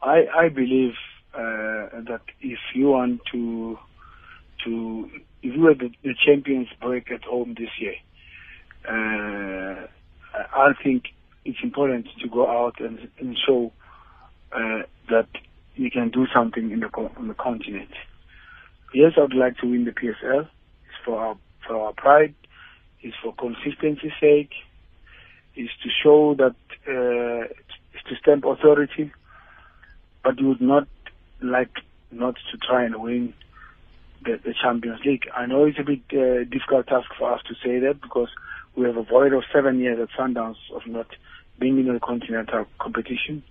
I 0.01 0.23
I 0.33 0.49
believe 0.51 0.93
uh, 1.35 1.99
that 2.07 2.23
if 2.41 2.61
you 2.77 2.91
want 2.91 3.23
to 3.33 3.77
to 4.67 5.11
if 5.43 5.55
you 5.55 5.61
were 5.61 5.75
the, 5.75 5.91
the 6.03 6.15
champions 6.27 6.69
break 6.81 7.11
at 7.11 7.25
home 7.25 7.55
this 7.59 7.71
year, 7.79 7.95
uh, 8.89 9.87
I 10.35 10.73
think 10.83 11.05
it's 11.45 11.59
important 11.63 12.07
to 12.21 12.29
go 12.29 12.49
out 12.49 12.81
and, 12.81 13.09
and 13.19 13.37
show 13.47 13.73
uh, 14.53 14.83
that 15.09 15.29
you 15.75 15.91
can 15.91 16.11
do 16.11 16.27
something 16.35 16.71
in 16.71 16.81
the 16.81 16.89
on 16.89 17.29
the 17.29 17.35
continent. 17.35 17.91
Yes, 18.93 19.13
I 19.17 19.21
would 19.23 19.35
like 19.35 19.57
to 19.59 19.67
win 19.67 19.85
the 19.85 19.93
PSL. 19.93 20.43
It's 20.43 21.05
for 21.05 21.19
our 21.19 21.37
for 21.67 21.77
our 21.77 21.93
pride. 21.93 22.35
It's 23.03 23.17
for 23.23 23.35
consistency's 23.35 24.13
sake. 24.21 24.51
It's 25.55 25.73
to 25.83 25.89
show 26.03 26.35
that 26.35 26.57
uh, 26.87 27.49
it's 27.95 28.05
to 28.09 28.17
stamp 28.17 28.45
authority. 28.45 29.13
But 30.23 30.39
you 30.39 30.49
would 30.49 30.61
not 30.61 30.87
like 31.41 31.71
not 32.11 32.35
to 32.51 32.59
try 32.59 32.85
and 32.85 33.01
win 33.01 33.33
the, 34.25 34.39
the 34.45 34.55
Champions 34.63 35.01
League. 35.05 35.25
I 35.35 35.47
know 35.47 35.65
it's 35.65 35.79
a 35.79 35.85
bit 35.85 36.01
uh, 36.13 36.45
difficult 36.45 36.87
task 36.87 37.09
for 37.19 37.33
us 37.33 37.41
to 37.49 37.55
say 37.55 37.79
that 37.81 38.01
because 38.01 38.29
we 38.77 38.87
have 38.87 38.97
a 38.97 39.03
void 39.03 39.33
of 39.33 39.43
seven 39.53 39.79
years 39.81 39.99
at 40.01 40.09
Sundowns 40.19 40.57
of 40.75 40.83
not 40.87 41.07
being 41.59 41.79
in 41.79 41.95
a 41.95 42.01
continental 42.01 42.67
competition. 42.79 43.43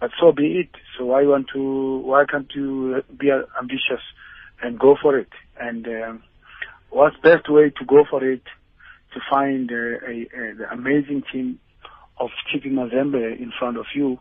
But 0.00 0.10
so 0.20 0.32
be 0.32 0.58
it. 0.60 0.70
So 0.98 1.06
why 1.06 1.22
want 1.22 1.48
to? 1.54 1.98
Why 1.98 2.24
can't 2.30 2.50
you 2.54 3.02
be 3.18 3.30
ambitious 3.30 4.02
and 4.62 4.78
go 4.78 4.96
for 5.00 5.18
it? 5.18 5.28
And 5.58 5.86
um, 5.86 6.22
what's 6.90 7.16
best 7.22 7.48
way 7.48 7.70
to 7.70 7.84
go 7.84 8.04
for 8.08 8.24
it? 8.24 8.42
To 9.14 9.20
find 9.30 9.70
uh, 9.70 9.74
a, 9.74 10.26
a, 10.34 10.54
the 10.56 10.66
amazing 10.72 11.22
team 11.32 11.60
of 12.18 12.30
TP 12.52 12.66
Mazembe 12.66 13.38
in 13.38 13.52
front 13.58 13.76
of 13.76 13.86
you 13.94 14.18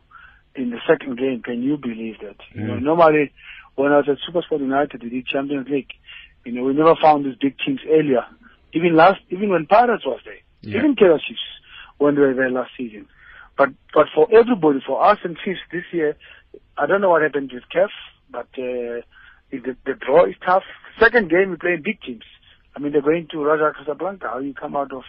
in 0.56 0.70
the 0.70 0.78
second 0.88 1.18
game. 1.18 1.42
Can 1.44 1.64
you 1.64 1.78
believe 1.78 2.20
that? 2.22 2.38
Mm. 2.56 2.62
You 2.62 2.68
know, 2.68 2.80
normally 2.80 3.32
when 3.76 3.92
I 3.92 3.98
was 3.98 4.10
at 4.10 4.18
Supersport 4.28 4.60
United, 4.60 5.04
we 5.04 5.10
did 5.10 5.28
Champions 5.28 5.68
League. 5.70 5.92
You 6.46 6.52
know, 6.52 6.64
we 6.64 6.74
never 6.74 6.96
found 7.02 7.26
these 7.26 7.36
big 7.40 7.56
teams 7.66 7.80
earlier. 7.90 8.26
Even 8.74 8.96
last, 8.96 9.20
even 9.30 9.50
when 9.50 9.66
Pirates 9.66 10.06
was 10.06 10.20
there, 10.26 10.40
yeah. 10.62 10.80
even 10.80 10.96
Kaizer 10.96 11.20
Chiefs 11.28 11.40
when 11.98 12.16
they 12.16 12.22
were 12.22 12.34
there 12.34 12.50
last 12.50 12.72
season. 12.78 13.08
But 13.58 13.70
but 13.94 14.08
for 14.14 14.28
everybody, 14.34 14.80
for 14.86 15.04
us 15.04 15.20
and 15.24 15.38
Chiefs 15.44 15.60
this 15.72 15.84
year, 15.92 16.18
I 16.78 16.86
don't 16.86 17.02
know 17.02 17.12
what 17.12 17.22
happened 17.22 17.52
with 17.54 17.64
Kef, 17.74 17.90
but 18.32 18.48
uh, 18.58 19.02
the, 19.52 19.76
the 19.86 19.94
draw 19.94 20.26
is 20.26 20.36
tough. 20.46 20.64
Second 21.00 21.30
game, 21.30 21.52
we 21.52 21.58
play 21.58 21.76
big 21.76 22.02
teams. 22.02 22.24
I 22.76 22.80
mean, 22.80 22.92
they're 22.92 23.02
going 23.02 23.28
to 23.32 23.44
Raja 23.44 23.72
Casablanca. 23.78 24.28
How 24.28 24.40
you 24.40 24.54
come 24.54 24.76
out 24.76 24.92
of 24.92 25.04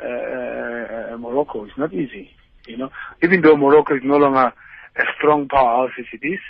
uh, 0.00 1.14
uh, 1.14 1.16
Morocco? 1.18 1.64
It's 1.64 1.78
not 1.78 1.92
easy. 1.92 2.30
You 2.66 2.76
know, 2.76 2.90
even 3.22 3.42
though 3.42 3.56
Morocco 3.56 3.94
is 3.94 4.02
no 4.04 4.16
longer 4.16 4.52
a 4.96 5.02
strong 5.16 5.48
powerhouse 5.48 5.92
as 5.98 6.06
it 6.12 6.26
is, 6.26 6.40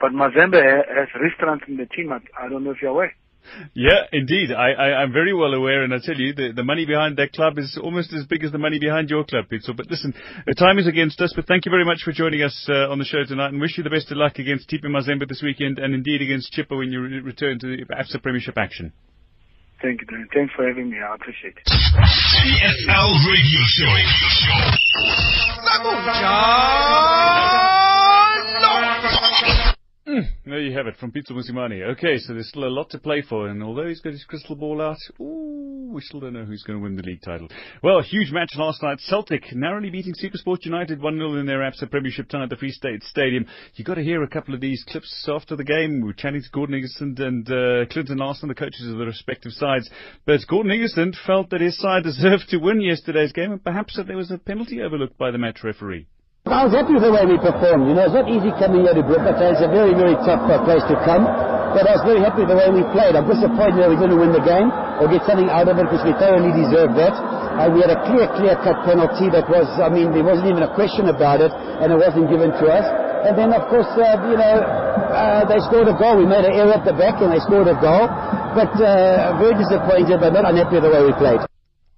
but 0.00 0.12
Mazembe 0.12 0.60
has 0.62 1.08
restaurants 1.20 1.64
in 1.68 1.76
the 1.76 1.86
team. 1.86 2.12
I 2.12 2.48
don't 2.48 2.64
know 2.64 2.70
if 2.70 2.78
you're 2.82 2.90
aware. 2.90 3.14
Yeah, 3.74 4.04
indeed. 4.12 4.52
I, 4.52 4.72
I, 4.72 5.02
am 5.02 5.12
very 5.12 5.32
well 5.32 5.54
aware, 5.54 5.82
and 5.82 5.94
I 5.94 5.98
tell 6.02 6.16
you, 6.16 6.34
the, 6.34 6.52
the 6.54 6.64
money 6.64 6.86
behind 6.86 7.16
that 7.16 7.32
club 7.32 7.58
is 7.58 7.78
almost 7.82 8.12
as 8.12 8.26
big 8.26 8.44
as 8.44 8.52
the 8.52 8.58
money 8.58 8.78
behind 8.78 9.10
your 9.10 9.24
club, 9.24 9.46
Pitzel. 9.50 9.76
But 9.76 9.90
listen, 9.90 10.14
the 10.46 10.54
time 10.54 10.78
is 10.78 10.86
against 10.86 11.20
us, 11.20 11.32
but 11.34 11.46
thank 11.46 11.64
you 11.64 11.70
very 11.70 11.84
much 11.84 12.02
for 12.04 12.12
joining 12.12 12.42
us 12.42 12.66
uh, 12.68 12.90
on 12.90 12.98
the 12.98 13.04
show 13.04 13.24
tonight, 13.26 13.48
and 13.48 13.60
wish 13.60 13.78
you 13.78 13.84
the 13.84 13.90
best 13.90 14.10
of 14.10 14.18
luck 14.18 14.38
against 14.38 14.68
TP 14.68 14.84
Mazembe 14.84 15.28
this 15.28 15.42
weekend, 15.42 15.78
and 15.78 15.94
indeed 15.94 16.22
against 16.22 16.52
Chippa 16.52 16.76
when 16.76 16.92
you 16.92 17.00
re- 17.00 17.20
return 17.20 17.58
to 17.60 17.66
the 17.66 17.84
ABSA 17.84 18.22
Premiership 18.22 18.58
action. 18.58 18.92
Thank 19.80 20.00
you, 20.00 20.06
Dan. 20.08 20.28
Thanks 20.34 20.52
for 20.54 20.66
having 20.66 20.90
me. 20.90 20.98
I 20.98 21.14
appreciate 21.14 21.54
it. 21.56 21.62
PSL 21.66 23.26
Radio 23.26 23.60
Show. 23.78 24.18
Mm, 30.08 30.26
there 30.46 30.60
you 30.60 30.74
have 30.74 30.86
it 30.86 30.96
from 30.96 31.12
Pitso 31.12 31.32
Mosimane. 31.32 31.82
Okay, 31.92 32.16
so 32.16 32.32
there's 32.32 32.48
still 32.48 32.64
a 32.64 32.72
lot 32.72 32.88
to 32.90 32.98
play 32.98 33.20
for, 33.20 33.48
and 33.48 33.62
although 33.62 33.86
he's 33.86 34.00
got 34.00 34.14
his 34.14 34.24
crystal 34.24 34.56
ball 34.56 34.80
out, 34.80 34.96
ooh, 35.20 35.90
we 35.92 36.00
still 36.00 36.20
don't 36.20 36.32
know 36.32 36.46
who's 36.46 36.62
going 36.62 36.78
to 36.78 36.82
win 36.82 36.96
the 36.96 37.02
league 37.02 37.20
title. 37.20 37.46
Well, 37.82 38.00
huge 38.00 38.32
match 38.32 38.52
last 38.56 38.82
night. 38.82 39.00
Celtic 39.00 39.54
narrowly 39.54 39.90
beating 39.90 40.14
Supersport 40.14 40.64
United 40.64 41.00
1-0 41.00 41.40
in 41.40 41.44
their 41.44 41.58
ABSA 41.58 41.90
Premiership 41.90 42.30
tie 42.30 42.42
at 42.42 42.48
the 42.48 42.56
Free 42.56 42.70
State 42.70 43.02
Stadium. 43.02 43.44
You 43.74 43.84
got 43.84 43.96
to 43.96 44.02
hear 44.02 44.22
a 44.22 44.28
couple 44.28 44.54
of 44.54 44.62
these 44.62 44.82
clips 44.88 45.28
after 45.30 45.56
the 45.56 45.64
game. 45.64 46.00
We 46.00 46.06
were 46.06 46.14
chatting 46.14 46.40
to 46.40 46.50
Gordon 46.52 46.80
Iggesund 46.80 47.20
and 47.20 47.46
uh, 47.50 47.84
Clinton 47.92 48.16
Larsen, 48.16 48.48
the 48.48 48.54
coaches 48.54 48.88
of 48.90 48.96
the 48.96 49.04
respective 49.04 49.52
sides. 49.52 49.90
But 50.24 50.40
Gordon 50.48 50.72
Iggesund 50.72 51.16
felt 51.26 51.50
that 51.50 51.60
his 51.60 51.78
side 51.78 52.02
deserved 52.04 52.48
to 52.48 52.56
win 52.56 52.80
yesterday's 52.80 53.32
game, 53.32 53.52
and 53.52 53.62
perhaps 53.62 53.96
that 53.96 54.06
there 54.06 54.16
was 54.16 54.30
a 54.30 54.38
penalty 54.38 54.80
overlooked 54.80 55.18
by 55.18 55.30
the 55.30 55.38
match 55.38 55.62
referee. 55.62 56.06
I 56.48 56.64
was 56.64 56.72
happy 56.72 56.96
with 56.96 57.04
the 57.04 57.12
way 57.12 57.28
we 57.28 57.36
performed. 57.36 57.92
You 57.92 57.94
know, 57.94 58.08
it's 58.08 58.16
not 58.16 58.24
easy 58.24 58.48
coming 58.56 58.88
here 58.88 58.96
to 58.96 59.04
Bloemfontein. 59.04 59.52
It's 59.52 59.60
a 59.60 59.68
very, 59.68 59.92
very 59.92 60.16
tough 60.24 60.40
uh, 60.48 60.64
place 60.64 60.80
to 60.88 60.96
come. 61.04 61.28
But 61.76 61.84
I 61.84 62.00
was 62.00 62.04
very 62.08 62.24
happy 62.24 62.48
with 62.48 62.50
the 62.50 62.56
way 62.56 62.72
we 62.72 62.80
played. 62.88 63.12
I'm 63.12 63.28
disappointed 63.28 63.84
that 63.84 63.92
we 63.92 64.00
didn't 64.00 64.16
win 64.16 64.32
the 64.32 64.40
game 64.40 64.72
or 64.96 65.12
get 65.12 65.28
something 65.28 65.52
out 65.52 65.68
of 65.68 65.76
it 65.76 65.84
because 65.84 66.00
we 66.08 66.16
thoroughly 66.16 66.48
deserved 66.56 66.96
that. 66.96 67.12
Uh, 67.12 67.68
we 67.68 67.84
had 67.84 67.92
a 67.92 68.00
clear, 68.08 68.24
clear-cut 68.32 68.80
penalty 68.88 69.28
that 69.28 69.44
was, 69.52 69.68
I 69.76 69.92
mean, 69.92 70.08
there 70.16 70.24
wasn't 70.24 70.48
even 70.48 70.64
a 70.64 70.72
question 70.72 71.12
about 71.12 71.44
it, 71.44 71.52
and 71.52 71.92
it 71.92 71.98
wasn't 72.00 72.32
given 72.32 72.48
to 72.56 72.64
us. 72.72 72.86
And 73.28 73.36
then, 73.36 73.52
of 73.52 73.68
course, 73.68 73.90
uh, 74.00 74.16
you 74.32 74.40
know, 74.40 74.56
uh, 75.12 75.44
they 75.44 75.60
scored 75.68 75.92
a 75.92 75.96
goal. 76.00 76.16
We 76.16 76.24
made 76.24 76.48
an 76.48 76.56
error 76.56 76.72
at 76.72 76.88
the 76.88 76.96
back, 76.96 77.20
and 77.20 77.28
they 77.28 77.44
scored 77.44 77.68
a 77.68 77.76
goal. 77.76 78.08
But 78.56 78.72
uh, 78.80 79.36
very 79.36 79.52
disappointed, 79.60 80.16
but 80.16 80.32
not 80.32 80.48
unhappy 80.48 80.80
with 80.80 80.88
the 80.88 80.92
way 80.96 81.04
we 81.04 81.12
played. 81.20 81.44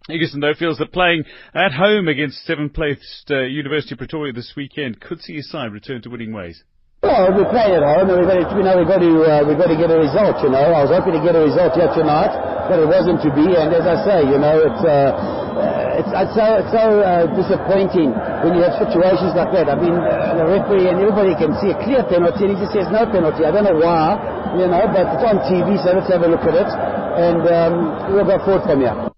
Iggesund, 0.08 0.40
though, 0.40 0.56
feels 0.56 0.78
that 0.78 0.92
playing 0.92 1.24
at 1.52 1.72
home 1.72 2.08
against 2.08 2.46
seventh-placed 2.48 3.28
uh, 3.30 3.44
University 3.44 3.92
of 3.92 3.98
Pretoria 3.98 4.32
this 4.32 4.54
weekend 4.56 5.00
could 5.00 5.20
see 5.20 5.36
his 5.36 5.50
side 5.50 5.72
return 5.72 6.00
to 6.02 6.08
winning 6.08 6.32
ways. 6.32 6.64
Well, 7.04 7.32
we 7.36 7.44
play 7.48 7.72
at 7.76 7.84
home, 7.84 8.08
and 8.08 8.16
we've 8.20 8.28
got 8.28 8.40
to, 8.40 8.48
you 8.56 8.64
know, 8.64 8.76
we've 8.80 8.88
got 8.88 9.00
to, 9.00 9.12
uh, 9.24 9.40
we've 9.44 9.60
got 9.60 9.68
to 9.72 9.76
get 9.76 9.92
a 9.92 10.00
result, 10.00 10.40
you 10.40 10.52
know. 10.52 10.72
I 10.72 10.84
was 10.84 10.92
hoping 10.92 11.16
to 11.16 11.22
get 11.24 11.36
a 11.36 11.44
result 11.44 11.76
here 11.76 11.88
tonight, 11.92 12.32
but 12.68 12.80
it 12.80 12.88
wasn't 12.88 13.24
to 13.24 13.30
be, 13.32 13.44
and 13.56 13.72
as 13.72 13.84
I 13.84 13.96
say, 14.04 14.18
you 14.24 14.36
know, 14.40 14.56
it's, 14.60 14.84
uh, 14.84 15.16
uh 15.16 16.00
it's, 16.00 16.12
it's 16.12 16.34
so, 16.36 16.46
it's 16.60 16.72
so 16.72 16.84
uh, 17.00 17.24
disappointing 17.36 18.12
when 18.44 18.56
you 18.56 18.64
have 18.64 18.76
situations 18.80 19.32
like 19.36 19.52
that. 19.52 19.68
I 19.68 19.76
mean, 19.80 19.96
uh, 19.96 20.44
the 20.44 20.48
referee 20.48 20.92
and 20.92 21.00
everybody 21.00 21.32
can 21.36 21.56
see 21.60 21.72
a 21.72 21.78
clear 21.80 22.04
penalty, 22.04 22.48
and 22.48 22.52
he 22.52 22.56
just 22.60 22.72
says 22.72 22.88
no 22.88 23.04
penalty. 23.08 23.44
I 23.44 23.52
don't 23.52 23.64
know 23.64 23.80
why, 23.80 24.16
you 24.56 24.68
know, 24.68 24.84
but 24.92 25.08
it's 25.12 25.24
on 25.24 25.44
TV, 25.48 25.76
so 25.80 25.96
let's 25.96 26.08
have 26.08 26.24
a 26.24 26.28
look 26.28 26.44
at 26.44 26.56
it, 26.56 26.68
and 26.68 27.42
um, 27.48 27.72
we'll 28.12 28.28
go 28.28 28.40
forward 28.44 28.64
from 28.64 28.80
here. 28.80 29.12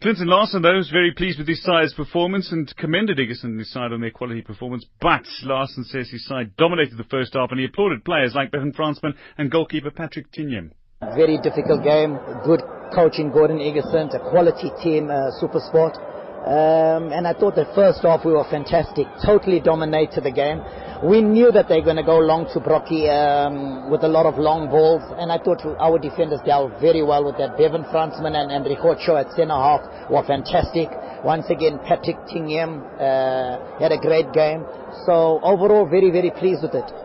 Clinton 0.00 0.26
Larsen, 0.28 0.62
though, 0.62 0.76
was 0.76 0.90
very 0.90 1.12
pleased 1.12 1.38
with 1.38 1.48
his 1.48 1.62
side's 1.62 1.94
performance 1.94 2.52
and 2.52 2.74
commended 2.76 3.18
Iggesund 3.18 3.44
and 3.44 3.58
his 3.58 3.70
side 3.72 3.92
on 3.92 4.00
their 4.00 4.10
quality 4.10 4.42
performance. 4.42 4.84
But 5.00 5.26
Larsen 5.42 5.84
says 5.84 6.10
his 6.10 6.26
side 6.26 6.56
dominated 6.56 6.96
the 6.96 7.04
first 7.04 7.34
half 7.34 7.50
and 7.50 7.60
he 7.60 7.66
applauded 7.66 8.04
players 8.04 8.34
like 8.34 8.50
Bevan 8.50 8.72
Fransman 8.72 9.14
and 9.38 9.50
goalkeeper 9.50 9.90
Patrick 9.90 10.30
Tignyemb. 10.32 10.70
Very 11.16 11.38
difficult 11.38 11.82
game. 11.84 12.18
Good 12.44 12.62
coaching, 12.94 13.30
Gordon 13.30 13.58
Iggesund, 13.58 14.14
a 14.14 14.30
quality 14.30 14.70
team, 14.82 15.10
uh, 15.10 15.30
Supersport. 15.42 16.13
Um, 16.44 17.08
and 17.08 17.26
I 17.26 17.32
thought 17.32 17.54
the 17.56 17.64
first 17.74 18.02
half 18.02 18.24
we 18.24 18.32
were 18.32 18.44
fantastic. 18.50 19.06
Totally 19.24 19.60
dominated 19.60 20.24
the 20.24 20.30
game. 20.30 20.60
We 21.02 21.22
knew 21.22 21.50
that 21.50 21.68
they 21.68 21.80
were 21.80 21.88
going 21.88 21.96
to 21.96 22.02
go 22.04 22.18
long 22.18 22.44
to 22.52 22.60
Brockie 22.60 23.08
um, 23.08 23.90
with 23.90 24.04
a 24.04 24.08
lot 24.08 24.26
of 24.26 24.38
long 24.38 24.68
balls, 24.68 25.02
and 25.16 25.32
I 25.32 25.38
thought 25.38 25.64
our 25.80 25.98
defenders 25.98 26.40
dealt 26.44 26.78
very 26.80 27.02
well 27.02 27.24
with 27.24 27.38
that. 27.38 27.56
Bevan 27.56 27.84
Fransman 27.84 28.36
and, 28.36 28.52
and 28.52 28.64
Rigocho 28.64 29.16
at 29.16 29.32
centre 29.32 29.56
half 29.56 29.88
were 30.10 30.22
fantastic. 30.24 30.88
Once 31.24 31.48
again, 31.48 31.80
Patrick 31.80 32.16
Tignyemb 32.28 32.84
uh, 33.00 33.80
had 33.80 33.92
a 33.92 33.98
great 33.98 34.30
game. 34.32 34.66
So 35.06 35.40
overall, 35.42 35.88
very, 35.88 36.10
very 36.10 36.30
pleased 36.30 36.62
with 36.62 36.74
it. 36.74 37.03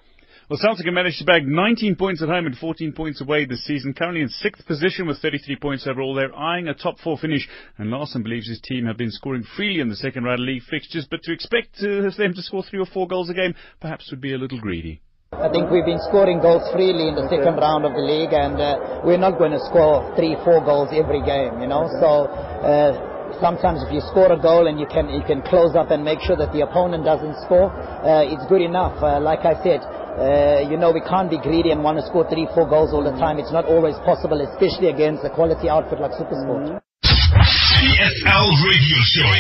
Well, 0.50 0.58
Celtic 0.60 0.88
have 0.88 0.96
managed 0.96 1.20
to 1.20 1.26
bag 1.26 1.46
19 1.46 1.96
points 1.96 2.24
at 2.24 2.28
home 2.28 2.48
and 2.48 2.58
14 2.58 2.94
points 2.94 3.22
away 3.22 3.46
this 3.46 3.64
season. 3.66 3.94
Currently 3.94 4.24
in 4.24 4.30
sixth 4.30 4.66
position 4.66 5.06
with 5.06 5.22
33 5.22 5.58
points 5.58 5.86
overall. 5.86 6.16
They're 6.16 6.36
eyeing 6.36 6.68
a 6.68 6.74
top 6.74 6.98
four 6.98 7.20
finish. 7.20 7.48
And 7.78 7.92
Larsen 7.92 8.24
believes 8.24 8.50
his 8.50 8.60
team 8.60 8.88
have 8.88 8.98
been 8.98 9.12
scoring 9.12 9.44
freely 9.56 9.80
in 9.80 9.90
the 9.90 9.96
second 9.96 10.24
round 10.24 10.40
of 10.40 10.48
league 10.48 10.64
fixtures. 10.64 11.06
But 11.06 11.22
to 11.24 11.34
expect 11.34 11.80
them 11.80 12.34
to 12.34 12.42
score 12.42 12.64
three 12.64 12.80
or 12.80 12.88
four 12.88 13.08
goals 13.08 13.30
a 13.30 13.36
game 13.36 13.54
perhaps 13.80 14.10
would 14.10 14.22
be 14.22 14.34
a 14.34 14.40
little 14.40 14.60
greedy. 14.60 15.02
I 15.34 15.50
think 15.50 15.70
we've 15.70 15.86
been 15.86 16.02
scoring 16.10 16.42
goals 16.42 16.66
freely 16.74 17.08
in 17.08 17.14
the 17.14 17.30
second 17.30 17.62
round 17.62 17.86
of 17.86 17.94
the 17.94 18.02
league, 18.02 18.34
and 18.34 18.60
uh, 18.60 19.06
we're 19.06 19.22
not 19.22 19.38
going 19.38 19.52
to 19.52 19.62
score 19.70 20.16
three, 20.18 20.34
four 20.44 20.66
goals 20.66 20.90
every 20.92 21.22
game, 21.22 21.62
you 21.62 21.68
know. 21.68 21.86
So 22.02 22.26
uh, 22.26 23.09
sometimes 23.38 23.84
if 23.86 23.94
you 23.94 24.02
score 24.02 24.32
a 24.32 24.40
goal 24.40 24.68
and 24.68 24.80
you 24.80 24.88
can 24.88 25.10
you 25.10 25.22
can 25.24 25.42
close 25.42 25.76
up 25.76 25.92
and 25.92 26.04
make 26.04 26.20
sure 26.22 26.36
that 26.36 26.52
the 26.54 26.62
opponent 26.62 27.06
doesn't 27.06 27.36
score, 27.46 27.70
uh, 27.70 28.26
it's 28.26 28.46
good 28.50 28.62
enough. 28.62 28.98
Uh, 29.02 29.20
like 29.22 29.46
I 29.46 29.56
said, 29.62 29.82
uh, 29.86 30.66
you 30.68 30.76
know, 30.76 30.92
we 30.92 31.02
can't 31.02 31.30
be 31.30 31.38
greedy 31.40 31.72
and 31.72 31.84
want 31.84 31.98
to 31.98 32.06
score 32.06 32.28
three, 32.28 32.48
four 32.54 32.68
goals 32.68 32.92
all 32.92 33.04
the 33.04 33.16
time. 33.16 33.40
It's 33.40 33.54
not 33.54 33.66
always 33.66 33.96
possible, 34.04 34.42
especially 34.42 34.90
against 34.90 35.24
a 35.24 35.30
quality 35.30 35.70
outfit 35.70 36.02
like 36.02 36.12
Supersport. 36.18 36.82
PSL 37.04 38.48
Radio 38.68 39.00
Show. 39.16 39.32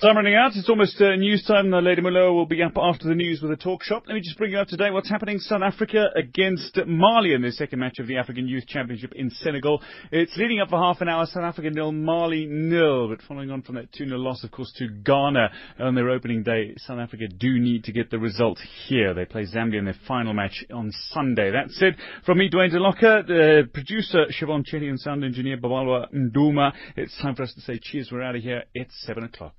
Time 0.00 0.14
running 0.14 0.36
out. 0.36 0.52
It's 0.54 0.68
almost 0.68 1.00
uh, 1.00 1.16
news 1.16 1.42
time. 1.44 1.72
Lady 1.72 2.00
Mulo 2.00 2.32
will 2.32 2.46
be 2.46 2.62
up 2.62 2.74
after 2.76 3.08
the 3.08 3.16
news 3.16 3.42
with 3.42 3.50
a 3.50 3.56
talk 3.56 3.82
shop. 3.82 4.04
Let 4.06 4.14
me 4.14 4.20
just 4.20 4.38
bring 4.38 4.52
you 4.52 4.58
up 4.60 4.68
to 4.68 4.76
date 4.76 4.92
what's 4.92 5.10
happening. 5.10 5.40
South 5.40 5.62
Africa 5.62 6.04
against 6.14 6.78
Mali 6.86 7.32
in 7.32 7.42
their 7.42 7.50
second 7.50 7.80
match 7.80 7.98
of 7.98 8.06
the 8.06 8.16
African 8.16 8.46
Youth 8.46 8.68
Championship 8.68 9.12
in 9.16 9.28
Senegal. 9.28 9.82
It's 10.12 10.36
leading 10.36 10.60
up 10.60 10.68
for 10.68 10.78
half 10.78 11.00
an 11.00 11.08
hour. 11.08 11.26
South 11.26 11.42
Africa 11.42 11.70
nil, 11.70 11.90
Mali 11.90 12.46
nil. 12.46 13.08
But 13.08 13.22
following 13.26 13.50
on 13.50 13.62
from 13.62 13.74
that 13.74 13.92
2 13.92 14.06
0 14.06 14.18
loss, 14.18 14.44
of 14.44 14.52
course, 14.52 14.72
to 14.76 14.86
Ghana 14.86 15.50
on 15.80 15.96
their 15.96 16.10
opening 16.10 16.44
day, 16.44 16.74
South 16.76 17.00
Africa 17.00 17.26
do 17.26 17.58
need 17.58 17.82
to 17.82 17.92
get 17.92 18.08
the 18.08 18.20
result 18.20 18.60
here. 18.86 19.14
They 19.14 19.24
play 19.24 19.46
Zambia 19.52 19.80
in 19.80 19.84
their 19.84 19.98
final 20.06 20.32
match 20.32 20.64
on 20.72 20.92
Sunday. 21.08 21.50
That's 21.50 21.76
it. 21.82 21.96
from 22.24 22.38
me, 22.38 22.48
Dwayne 22.48 22.72
DeLocca, 22.72 23.26
the 23.26 23.68
producer 23.74 24.26
Siobhan 24.26 24.62
Chetty 24.64 24.88
and 24.88 25.00
sound 25.00 25.24
engineer 25.24 25.56
Babalwa 25.56 26.06
Nduma, 26.14 26.72
it's 26.96 27.20
time 27.20 27.34
for 27.34 27.42
us 27.42 27.52
to 27.54 27.60
say 27.62 27.80
cheers. 27.82 28.10
We're 28.12 28.22
out 28.22 28.36
of 28.36 28.42
here. 28.42 28.62
It's 28.74 28.94
7 29.04 29.24
o'clock. 29.24 29.56